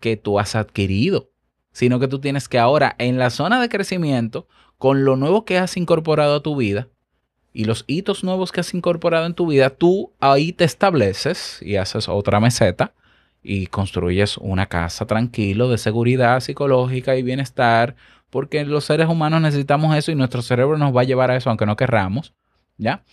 que 0.00 0.16
tú 0.16 0.38
has 0.38 0.54
adquirido, 0.54 1.28
sino 1.72 2.00
que 2.00 2.08
tú 2.08 2.20
tienes 2.20 2.48
que 2.48 2.58
ahora 2.58 2.96
en 2.96 3.18
la 3.18 3.28
zona 3.28 3.60
de 3.60 3.68
crecimiento, 3.68 4.48
con 4.78 5.04
lo 5.04 5.16
nuevo 5.16 5.44
que 5.44 5.58
has 5.58 5.76
incorporado 5.76 6.36
a 6.36 6.42
tu 6.42 6.56
vida 6.56 6.88
y 7.54 7.64
los 7.64 7.84
hitos 7.86 8.24
nuevos 8.24 8.52
que 8.52 8.60
has 8.60 8.74
incorporado 8.74 9.24
en 9.26 9.34
tu 9.34 9.46
vida, 9.46 9.70
tú 9.70 10.12
ahí 10.20 10.52
te 10.52 10.64
estableces 10.64 11.60
y 11.62 11.76
haces 11.76 12.08
otra 12.08 12.40
meseta 12.40 12.92
y 13.42 13.68
construyes 13.68 14.36
una 14.38 14.66
casa 14.66 15.06
tranquilo 15.06 15.70
de 15.70 15.78
seguridad 15.78 16.40
psicológica 16.40 17.16
y 17.16 17.22
bienestar, 17.22 17.94
porque 18.28 18.64
los 18.64 18.84
seres 18.84 19.08
humanos 19.08 19.40
necesitamos 19.40 19.96
eso 19.96 20.10
y 20.10 20.16
nuestro 20.16 20.42
cerebro 20.42 20.76
nos 20.76 20.94
va 20.94 21.02
a 21.02 21.04
llevar 21.04 21.30
a 21.30 21.36
eso 21.36 21.48
aunque 21.48 21.64
no 21.64 21.76
querramos, 21.76 22.34
¿ya? 22.76 23.04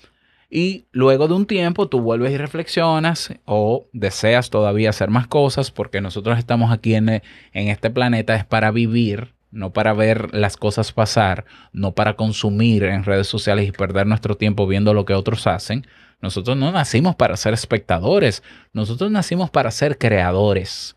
Y 0.50 0.86
luego 0.92 1.28
de 1.28 1.36
un 1.36 1.46
tiempo 1.46 1.88
tú 1.88 2.02
vuelves 2.02 2.34
y 2.34 2.38
reflexionas 2.38 3.34
o 3.46 3.86
deseas 3.94 4.50
todavía 4.50 4.90
hacer 4.90 5.12
más 5.12 5.28
cosas 5.28 5.70
porque 5.70 6.02
nosotros 6.02 6.40
estamos 6.40 6.72
aquí 6.72 6.96
en, 6.96 7.10
en 7.10 7.22
este 7.54 7.92
planeta 7.92 8.36
es 8.36 8.44
para 8.44 8.72
vivir, 8.72 9.34
no 9.52 9.72
para 9.74 9.94
ver 9.94 10.34
las 10.34 10.58
cosas 10.58 10.92
pasar, 10.92 11.46
no 11.74 11.94
para 11.94 12.16
consumir 12.16 12.84
en 12.84 13.04
redes 13.04 13.28
sociales 13.28 13.68
y 13.68 13.72
perder 13.72 14.08
nuestro 14.08 14.36
tiempo 14.36 14.68
viendo 14.68 14.94
lo 14.94 15.06
que 15.06 15.14
otros 15.14 15.48
hacen. 15.48 15.86
Nosotros 16.22 16.56
no 16.56 16.72
nacimos 16.72 17.16
para 17.16 17.36
ser 17.36 17.54
espectadores, 17.54 18.44
nosotros 18.74 19.12
nacimos 19.12 19.50
para 19.50 19.72
ser 19.72 19.98
creadores. 19.98 20.96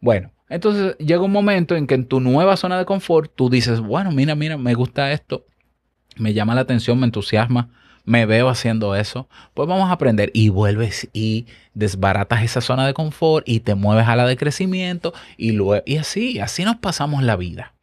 Bueno, 0.00 0.30
entonces 0.48 0.96
llega 0.98 1.22
un 1.22 1.32
momento 1.32 1.74
en 1.74 1.86
que 1.86 1.94
en 1.94 2.06
tu 2.06 2.20
nueva 2.20 2.56
zona 2.56 2.78
de 2.78 2.84
confort 2.84 3.32
tú 3.34 3.50
dices, 3.50 3.80
bueno, 3.80 4.12
mira, 4.12 4.34
mira, 4.34 4.56
me 4.56 4.74
gusta 4.74 5.12
esto, 5.12 5.44
me 6.16 6.34
llama 6.34 6.54
la 6.54 6.60
atención, 6.62 6.98
me 7.00 7.06
entusiasma, 7.06 7.70
me 8.08 8.24
veo 8.24 8.48
haciendo 8.48 8.96
eso, 8.96 9.28
pues 9.52 9.68
vamos 9.68 9.90
a 9.90 9.92
aprender 9.92 10.30
y 10.32 10.48
vuelves 10.48 11.10
y 11.12 11.44
desbaratas 11.74 12.42
esa 12.42 12.62
zona 12.62 12.86
de 12.86 12.94
confort 12.94 13.46
y 13.46 13.60
te 13.60 13.74
mueves 13.74 14.08
a 14.08 14.16
la 14.16 14.26
de 14.26 14.38
crecimiento 14.38 15.12
y 15.36 15.52
luego 15.52 15.82
y 15.84 15.98
así, 15.98 16.40
así 16.40 16.64
nos 16.64 16.76
pasamos 16.76 17.22
la 17.22 17.36
vida. 17.36 17.74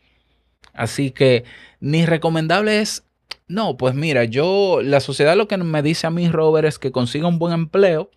Así 0.74 1.12
que 1.12 1.44
ni 1.80 2.08
recomendable 2.08 2.82
es, 2.82 3.06
no, 3.48 3.78
pues 3.78 3.94
mira, 3.94 4.24
yo, 4.24 4.80
la 4.82 5.00
sociedad 5.00 5.38
lo 5.38 5.48
que 5.48 5.58
me 5.58 5.84
dice 5.84 6.08
a 6.08 6.10
mí, 6.10 6.28
Robert, 6.28 6.68
es 6.68 6.80
que 6.80 6.92
consiga 6.92 7.28
un 7.28 7.38
buen 7.38 7.54
empleo, 7.54 8.10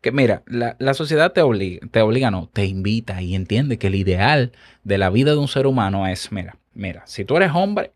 que 0.00 0.10
mira, 0.10 0.42
la, 0.46 0.74
la 0.80 0.94
sociedad 0.94 1.32
te 1.32 1.42
obliga, 1.42 1.86
te 1.92 2.00
obliga, 2.02 2.32
no, 2.32 2.50
te 2.52 2.66
invita 2.66 3.22
y 3.22 3.36
entiende 3.36 3.78
que 3.78 3.86
el 3.86 3.94
ideal 3.94 4.50
de 4.82 4.98
la 4.98 5.10
vida 5.10 5.30
de 5.30 5.38
un 5.38 5.46
ser 5.46 5.68
humano 5.68 6.08
es, 6.08 6.32
mira, 6.32 6.56
mira, 6.74 7.04
si 7.06 7.24
tú 7.24 7.36
eres 7.36 7.52
hombre, 7.54 7.92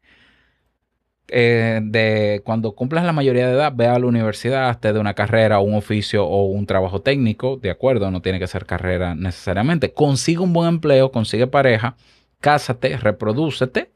eh, 1.29 1.81
de 1.83 2.41
cuando 2.45 2.73
cumplas 2.73 3.05
la 3.05 3.13
mayoría 3.13 3.49
de 3.49 3.55
edad, 3.55 3.73
ve 3.75 3.87
a 3.87 3.99
la 3.99 4.07
universidad, 4.07 4.69
hazte 4.69 4.93
de 4.93 5.01
una 5.01 5.15
carrera, 5.15 5.59
un 5.59 5.75
oficio 5.75 6.25
o 6.25 6.45
un 6.47 6.67
trabajo 6.67 7.03
técnico, 7.03 7.57
de 7.57 7.71
acuerdo, 7.71 8.11
no 8.11 8.23
tiene 8.23 8.39
que 8.39 8.47
ser 8.47 8.65
carrera 8.65 9.15
necesariamente. 9.15 9.93
Consigue 9.93 10.41
un 10.41 10.53
buen 10.53 10.69
empleo, 10.69 11.11
consigue 11.11 11.47
pareja, 11.47 11.97
cásate, 12.41 12.97
reprodúcete 12.97 13.91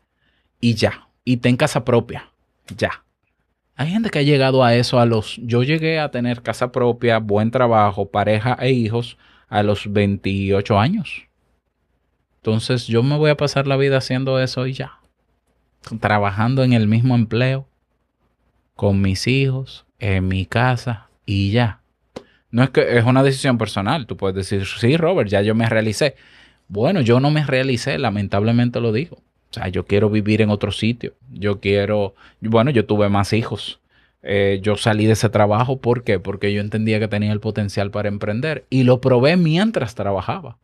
y 0.60 0.74
ya. 0.74 1.08
Y 1.24 1.36
ten 1.36 1.56
casa 1.56 1.84
propia, 1.84 2.30
ya. 2.76 3.04
Hay 3.76 3.90
gente 3.90 4.10
que 4.10 4.18
ha 4.18 4.22
llegado 4.22 4.64
a 4.64 4.74
eso 4.74 4.98
a 4.98 5.06
los... 5.06 5.36
Yo 5.42 5.62
llegué 5.62 6.00
a 6.00 6.10
tener 6.10 6.42
casa 6.42 6.72
propia, 6.72 7.18
buen 7.18 7.50
trabajo, 7.50 8.10
pareja 8.10 8.56
e 8.60 8.72
hijos 8.72 9.16
a 9.48 9.62
los 9.62 9.90
28 9.92 10.78
años. 10.78 11.28
Entonces 12.36 12.86
yo 12.86 13.02
me 13.02 13.16
voy 13.16 13.30
a 13.30 13.36
pasar 13.36 13.66
la 13.66 13.76
vida 13.76 13.98
haciendo 13.98 14.40
eso 14.40 14.66
y 14.66 14.72
ya 14.72 14.99
trabajando 16.00 16.64
en 16.64 16.72
el 16.72 16.88
mismo 16.88 17.14
empleo, 17.14 17.66
con 18.74 19.00
mis 19.00 19.26
hijos, 19.26 19.86
en 19.98 20.28
mi 20.28 20.46
casa 20.46 21.08
y 21.26 21.50
ya. 21.50 21.80
No 22.50 22.62
es 22.62 22.70
que 22.70 22.98
es 22.98 23.04
una 23.04 23.22
decisión 23.22 23.58
personal. 23.58 24.06
Tú 24.06 24.16
puedes 24.16 24.34
decir, 24.34 24.66
sí, 24.66 24.96
Robert, 24.96 25.28
ya 25.28 25.42
yo 25.42 25.54
me 25.54 25.68
realicé. 25.68 26.16
Bueno, 26.68 27.00
yo 27.00 27.20
no 27.20 27.30
me 27.30 27.44
realicé, 27.44 27.98
lamentablemente 27.98 28.80
lo 28.80 28.92
digo. 28.92 29.16
O 29.50 29.54
sea, 29.54 29.68
yo 29.68 29.84
quiero 29.86 30.10
vivir 30.10 30.42
en 30.42 30.50
otro 30.50 30.72
sitio. 30.72 31.14
Yo 31.30 31.60
quiero, 31.60 32.14
bueno, 32.40 32.70
yo 32.70 32.86
tuve 32.86 33.08
más 33.08 33.32
hijos. 33.32 33.80
Eh, 34.22 34.60
yo 34.62 34.76
salí 34.76 35.06
de 35.06 35.12
ese 35.12 35.28
trabajo, 35.30 35.80
¿por 35.80 36.04
qué? 36.04 36.18
Porque 36.18 36.52
yo 36.52 36.60
entendía 36.60 37.00
que 37.00 37.08
tenía 37.08 37.32
el 37.32 37.40
potencial 37.40 37.90
para 37.90 38.08
emprender 38.08 38.66
y 38.70 38.82
lo 38.82 39.00
probé 39.00 39.36
mientras 39.36 39.94
trabajaba. 39.94 40.58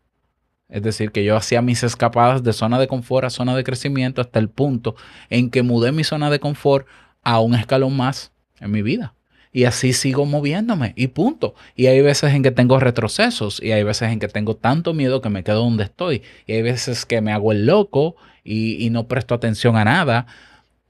Es 0.68 0.82
decir, 0.82 1.12
que 1.12 1.24
yo 1.24 1.36
hacía 1.36 1.62
mis 1.62 1.82
escapadas 1.82 2.42
de 2.42 2.52
zona 2.52 2.78
de 2.78 2.88
confort 2.88 3.24
a 3.24 3.30
zona 3.30 3.56
de 3.56 3.64
crecimiento 3.64 4.20
hasta 4.20 4.38
el 4.38 4.48
punto 4.48 4.96
en 5.30 5.50
que 5.50 5.62
mudé 5.62 5.92
mi 5.92 6.02
zona 6.02 6.28
de 6.30 6.40
confort 6.40 6.86
a 7.22 7.40
un 7.40 7.54
escalón 7.54 7.96
más 7.96 8.32
en 8.60 8.72
mi 8.72 8.82
vida. 8.82 9.14
Y 9.52 9.64
así 9.64 9.92
sigo 9.94 10.26
moviéndome 10.26 10.92
y 10.96 11.06
punto. 11.06 11.54
Y 11.76 11.86
hay 11.86 12.02
veces 12.02 12.34
en 12.34 12.42
que 12.42 12.50
tengo 12.50 12.78
retrocesos 12.78 13.62
y 13.62 13.72
hay 13.72 13.84
veces 13.84 14.10
en 14.12 14.18
que 14.18 14.28
tengo 14.28 14.56
tanto 14.56 14.92
miedo 14.92 15.22
que 15.22 15.30
me 15.30 15.44
quedo 15.44 15.60
donde 15.60 15.84
estoy. 15.84 16.22
Y 16.46 16.52
hay 16.52 16.62
veces 16.62 17.06
que 17.06 17.22
me 17.22 17.32
hago 17.32 17.52
el 17.52 17.64
loco 17.64 18.16
y, 18.44 18.90
no 18.90 19.08
presto 19.08 19.34
atención 19.34 19.76
a 19.76 19.84
nada. 19.84 20.26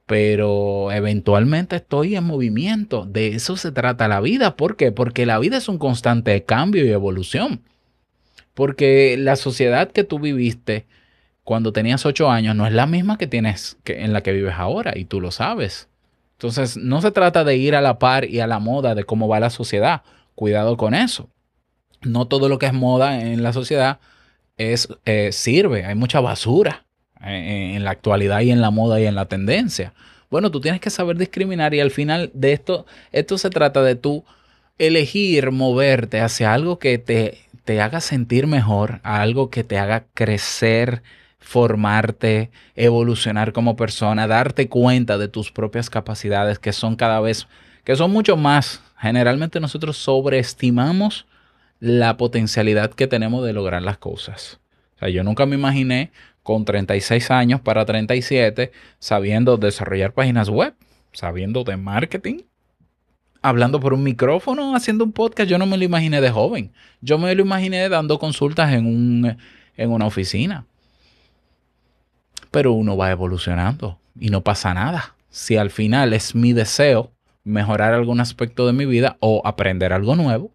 Pero 0.07 0.91
eventualmente 0.91 1.77
estoy 1.77 2.17
en 2.17 2.25
movimiento. 2.25 3.07
De 3.07 3.29
eso 3.29 3.57
se 3.57 3.71
trata 3.71 4.09
la 4.09 4.21
vida. 4.21 4.57
¿Por 4.57 4.77
qué? 4.77 4.91
Porque 4.91 5.27
la 5.27 5.39
vida 5.39 5.59
es 5.59 5.69
un 5.69 5.79
constante 5.79 6.43
cambio 6.43 6.85
y 6.85 6.91
evolución. 6.91 7.63
Porque 8.57 9.19
la 9.19 9.37
sociedad 9.37 9.93
que 9.93 10.03
tú 10.03 10.19
viviste 10.19 10.87
cuando 11.45 11.75
tenías 11.75 12.07
ocho 12.07 12.31
años 12.31 12.57
no 12.57 12.67
es 12.67 12.73
la 12.73 12.87
misma 12.87 13.19
que 13.19 13.27
tienes 13.27 13.77
que, 13.85 14.03
en 14.03 14.15
la 14.15 14.23
que 14.23 14.33
vives 14.33 14.55
ahora 14.57 14.95
y 14.97 15.05
tú 15.05 15.21
lo 15.21 15.31
sabes. 15.31 15.91
Entonces, 16.33 16.79
no 16.79 17.03
se 17.03 17.11
trata 17.11 17.45
de 17.45 17.59
ir 17.59 17.75
a 17.75 17.83
la 17.83 17.99
par 17.99 18.25
y 18.25 18.41
a 18.41 18.47
la 18.47 18.59
moda 18.59 18.95
de 18.95 19.05
cómo 19.05 19.29
va 19.29 19.41
la 19.41 19.51
sociedad. 19.51 20.05
Cuidado 20.35 20.79
con 20.79 20.95
eso. 20.95 21.29
No 22.01 22.29
todo 22.29 22.49
lo 22.49 22.59
que 22.59 22.65
es 22.65 22.73
moda 22.73 23.21
en 23.21 23.43
la 23.43 23.53
sociedad 23.53 23.99
es, 24.57 24.89
eh, 25.05 25.33
sirve. 25.33 25.85
Hay 25.85 25.95
mucha 25.95 26.21
basura 26.21 26.87
en, 27.21 27.35
en 27.35 27.85
la 27.85 27.91
actualidad 27.91 28.41
y 28.41 28.53
en 28.53 28.63
la 28.63 28.71
moda 28.71 28.99
y 29.03 29.05
en 29.05 29.17
la 29.17 29.27
tendencia. 29.27 29.93
Bueno, 30.31 30.51
tú 30.51 30.63
tienes 30.63 30.81
que 30.81 30.89
saber 30.89 31.19
discriminar 31.19 31.75
y 31.75 31.81
al 31.81 31.91
final 31.91 32.31
de 32.33 32.55
esto, 32.55 32.87
esto 33.13 33.37
se 33.37 33.51
trata 33.51 33.83
de 33.83 33.97
tú 33.97 34.25
elegir 34.79 35.51
moverte 35.53 36.21
hacia 36.21 36.53
algo 36.53 36.79
que 36.79 36.99
te, 36.99 37.46
te 37.67 37.83
haga 37.83 38.01
sentir 38.01 38.47
mejor, 38.47 39.01
algo 39.03 39.51
que 39.51 39.65
te 39.65 39.77
haga 39.77 40.07
crecer, 40.15 41.03
formarte, 41.41 42.53
evolucionar 42.77 43.53
como 43.53 43.77
persona, 43.77 44.29
darte 44.29 44.69
cuenta 44.69 45.19
de 45.19 45.27
tus 45.27 45.51
propias 45.51 45.91
capacidades 45.91 46.61
que 46.61 46.73
son 46.73 46.95
cada 46.95 47.21
vez, 47.21 47.49
que 47.83 47.97
son 47.97 48.13
mucho 48.13 48.37
más. 48.37 48.83
Generalmente 48.99 49.59
nosotros 49.59 49.97
sobreestimamos 49.97 51.27
la 51.81 52.17
potencialidad 52.17 52.95
que 52.95 53.09
tenemos 53.09 53.45
de 53.45 53.53
lograr 53.53 53.83
las 53.83 53.99
cosas. 53.99 54.61
O 54.95 55.01
sea, 55.01 55.09
yo 55.09 55.25
nunca 55.25 55.45
me 55.45 55.57
imaginé 55.57 56.13
con 56.45 56.65
36 56.65 57.33
años 57.33 57.61
para 57.61 57.85
37 57.85 58.71
sabiendo 59.01 59.57
desarrollar 59.57 60.13
páginas 60.15 60.49
web, 60.49 60.73
sabiendo 61.13 61.65
de 61.65 61.77
marketing, 61.77 62.43
hablando 63.49 63.79
por 63.81 63.95
un 63.95 64.03
micrófono, 64.03 64.75
haciendo 64.75 65.05
un 65.05 65.13
podcast. 65.13 65.49
Yo 65.49 65.59
no 65.59 65.67
me 65.67 65.77
lo 65.77 65.85
imaginé 65.85 66.21
de 66.21 66.31
joven. 66.31 66.73
Yo 67.01 67.19
me 67.19 67.35
lo 67.35 67.43
imaginé 67.43 67.89
dando 67.89 68.19
consultas 68.19 68.73
en, 68.73 68.87
un, 68.87 69.37
en 69.77 69.91
una 69.91 70.07
oficina. 70.07 70.67
Pero 72.51 72.73
uno 72.73 72.97
va 72.97 73.11
evolucionando 73.11 73.99
y 74.19 74.31
no 74.31 74.43
pasa 74.43 74.75
nada. 74.75 75.15
Si 75.29 75.57
al 75.57 75.71
final 75.71 76.13
es 76.13 76.35
mi 76.35 76.53
deseo 76.53 77.13
mejorar 77.45 77.95
algún 77.95 78.21
aspecto 78.21 78.67
de 78.67 78.73
mi 78.73 78.87
vida 78.87 79.17
o 79.21 79.43
aprender 79.45 79.93
algo 79.93 80.17
nuevo, 80.17 80.53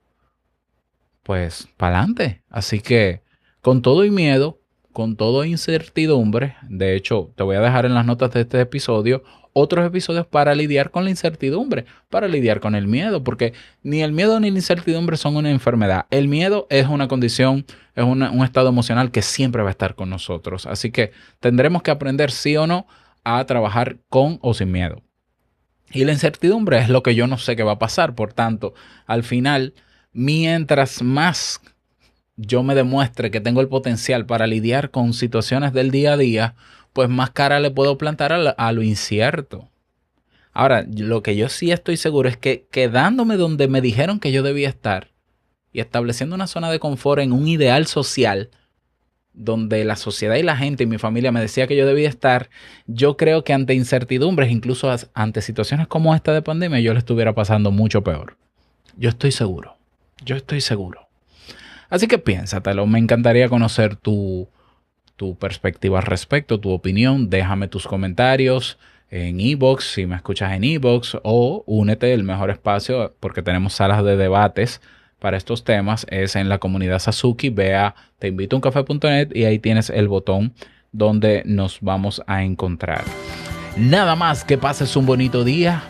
pues 1.23 1.69
para 1.77 1.99
adelante. 1.99 2.43
Así 2.49 2.81
que 2.81 3.21
con 3.61 3.81
todo 3.81 4.03
y 4.03 4.11
miedo, 4.11 4.59
con 4.91 5.15
todo 5.15 5.45
incertidumbre, 5.45 6.55
de 6.63 6.95
hecho 6.95 7.31
te 7.35 7.43
voy 7.43 7.55
a 7.55 7.61
dejar 7.61 7.85
en 7.85 7.93
las 7.93 8.05
notas 8.05 8.31
de 8.31 8.41
este 8.41 8.59
episodio 8.59 9.23
otros 9.53 9.85
episodios 9.85 10.25
para 10.25 10.55
lidiar 10.55 10.91
con 10.91 11.03
la 11.03 11.09
incertidumbre, 11.09 11.85
para 12.09 12.27
lidiar 12.27 12.59
con 12.59 12.75
el 12.75 12.87
miedo, 12.87 13.23
porque 13.23 13.53
ni 13.83 14.01
el 14.01 14.11
miedo 14.11 14.39
ni 14.39 14.49
la 14.51 14.57
incertidumbre 14.57 15.17
son 15.17 15.35
una 15.35 15.51
enfermedad. 15.51 16.05
El 16.09 16.27
miedo 16.27 16.67
es 16.69 16.87
una 16.87 17.07
condición, 17.07 17.65
es 17.95 18.03
un 18.03 18.43
estado 18.43 18.69
emocional 18.69 19.11
que 19.11 19.21
siempre 19.21 19.61
va 19.61 19.69
a 19.69 19.71
estar 19.71 19.95
con 19.95 20.09
nosotros. 20.09 20.65
Así 20.65 20.91
que 20.91 21.11
tendremos 21.39 21.81
que 21.81 21.91
aprender 21.91 22.31
sí 22.31 22.55
o 22.57 22.67
no 22.67 22.87
a 23.23 23.43
trabajar 23.45 23.97
con 24.09 24.39
o 24.41 24.53
sin 24.53 24.71
miedo. 24.71 25.01
Y 25.93 26.05
la 26.05 26.13
incertidumbre 26.13 26.79
es 26.79 26.89
lo 26.89 27.03
que 27.03 27.15
yo 27.15 27.27
no 27.27 27.37
sé 27.37 27.55
qué 27.55 27.63
va 27.63 27.73
a 27.73 27.79
pasar. 27.79 28.15
Por 28.15 28.33
tanto, 28.33 28.73
al 29.05 29.23
final, 29.23 29.73
mientras 30.13 31.01
más 31.01 31.61
yo 32.37 32.63
me 32.63 32.75
demuestre 32.75 33.29
que 33.29 33.41
tengo 33.41 33.61
el 33.61 33.67
potencial 33.67 34.25
para 34.25 34.47
lidiar 34.47 34.91
con 34.91 35.13
situaciones 35.13 35.73
del 35.73 35.91
día 35.91 36.13
a 36.13 36.17
día, 36.17 36.55
pues 36.93 37.09
más 37.09 37.31
cara 37.31 37.59
le 37.59 37.71
puedo 37.71 37.97
plantar 37.97 38.33
a, 38.33 38.37
la- 38.37 38.51
a 38.51 38.71
lo 38.71 38.83
incierto. 38.83 39.69
Ahora, 40.53 40.85
lo 40.97 41.23
que 41.23 41.35
yo 41.35 41.47
sí 41.49 41.71
estoy 41.71 41.95
seguro 41.97 42.27
es 42.27 42.37
que 42.37 42.65
quedándome 42.71 43.37
donde 43.37 43.67
me 43.67 43.81
dijeron 43.81 44.19
que 44.19 44.31
yo 44.31 44.43
debía 44.43 44.69
estar 44.69 45.09
y 45.71 45.79
estableciendo 45.79 46.35
una 46.35 46.47
zona 46.47 46.69
de 46.69 46.79
confort 46.79 47.21
en 47.21 47.31
un 47.31 47.47
ideal 47.47 47.87
social, 47.87 48.49
donde 49.33 49.85
la 49.85 49.95
sociedad 49.95 50.35
y 50.35 50.43
la 50.43 50.57
gente 50.57 50.83
y 50.83 50.87
mi 50.87 50.97
familia 50.97 51.31
me 51.31 51.39
decía 51.39 51.65
que 51.67 51.77
yo 51.77 51.87
debía 51.87 52.09
estar, 52.09 52.49
yo 52.85 53.15
creo 53.15 53.45
que 53.45 53.53
ante 53.53 53.73
incertidumbres, 53.73 54.51
incluso 54.51 54.93
ante 55.13 55.41
situaciones 55.41 55.87
como 55.87 56.13
esta 56.13 56.33
de 56.33 56.41
pandemia, 56.41 56.81
yo 56.81 56.91
le 56.91 56.99
estuviera 56.99 57.33
pasando 57.33 57.71
mucho 57.71 58.03
peor. 58.03 58.35
Yo 58.97 59.07
estoy 59.07 59.31
seguro. 59.31 59.77
Yo 60.25 60.35
estoy 60.35 60.59
seguro. 60.59 61.07
Así 61.89 62.07
que 62.07 62.17
piénsatelo. 62.17 62.85
Me 62.87 62.99
encantaría 62.99 63.47
conocer 63.47 63.95
tu, 63.95 64.49
tu 65.21 65.35
perspectiva 65.35 65.99
al 65.99 66.05
respecto, 66.05 66.59
tu 66.59 66.71
opinión. 66.71 67.29
Déjame 67.29 67.67
tus 67.67 67.85
comentarios 67.85 68.79
en 69.11 69.39
Evox, 69.39 69.83
si 69.83 70.07
me 70.07 70.15
escuchas 70.15 70.53
en 70.53 70.63
Evox, 70.63 71.15
o 71.21 71.63
únete 71.67 72.11
el 72.15 72.23
mejor 72.23 72.49
espacio, 72.49 73.13
porque 73.19 73.43
tenemos 73.43 73.73
salas 73.73 74.03
de 74.03 74.17
debates 74.17 74.81
para 75.19 75.37
estos 75.37 75.63
temas, 75.63 76.07
es 76.09 76.35
en 76.35 76.49
la 76.49 76.57
comunidad 76.57 76.97
Sasuki. 76.97 77.51
Ve 77.51 77.75
a 77.75 77.93
teinvitouncafe.net 78.17 79.29
y 79.35 79.43
ahí 79.43 79.59
tienes 79.59 79.91
el 79.91 80.07
botón 80.07 80.53
donde 80.91 81.43
nos 81.45 81.81
vamos 81.81 82.23
a 82.25 82.43
encontrar. 82.43 83.03
Nada 83.77 84.15
más, 84.15 84.43
que 84.43 84.57
pases 84.57 84.95
un 84.95 85.05
bonito 85.05 85.43
día, 85.43 85.83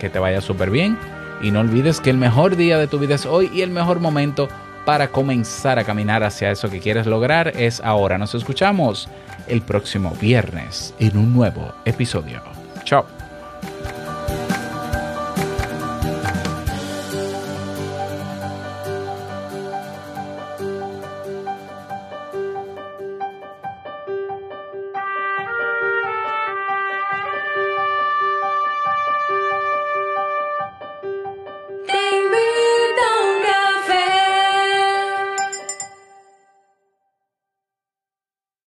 que 0.00 0.08
te 0.10 0.20
vaya 0.20 0.40
súper 0.40 0.70
bien 0.70 0.96
y 1.42 1.50
no 1.50 1.58
olvides 1.58 2.00
que 2.00 2.10
el 2.10 2.18
mejor 2.18 2.54
día 2.54 2.78
de 2.78 2.86
tu 2.86 3.00
vida 3.00 3.16
es 3.16 3.26
hoy 3.26 3.50
y 3.52 3.62
el 3.62 3.70
mejor 3.70 3.98
momento 3.98 4.48
para 4.88 5.08
comenzar 5.08 5.78
a 5.78 5.84
caminar 5.84 6.24
hacia 6.24 6.50
eso 6.50 6.70
que 6.70 6.80
quieres 6.80 7.06
lograr 7.06 7.48
es 7.48 7.78
ahora. 7.84 8.16
Nos 8.16 8.34
escuchamos 8.34 9.06
el 9.46 9.60
próximo 9.60 10.16
viernes 10.18 10.94
en 10.98 11.18
un 11.18 11.34
nuevo 11.34 11.74
episodio. 11.84 12.40
Chao. 12.84 13.17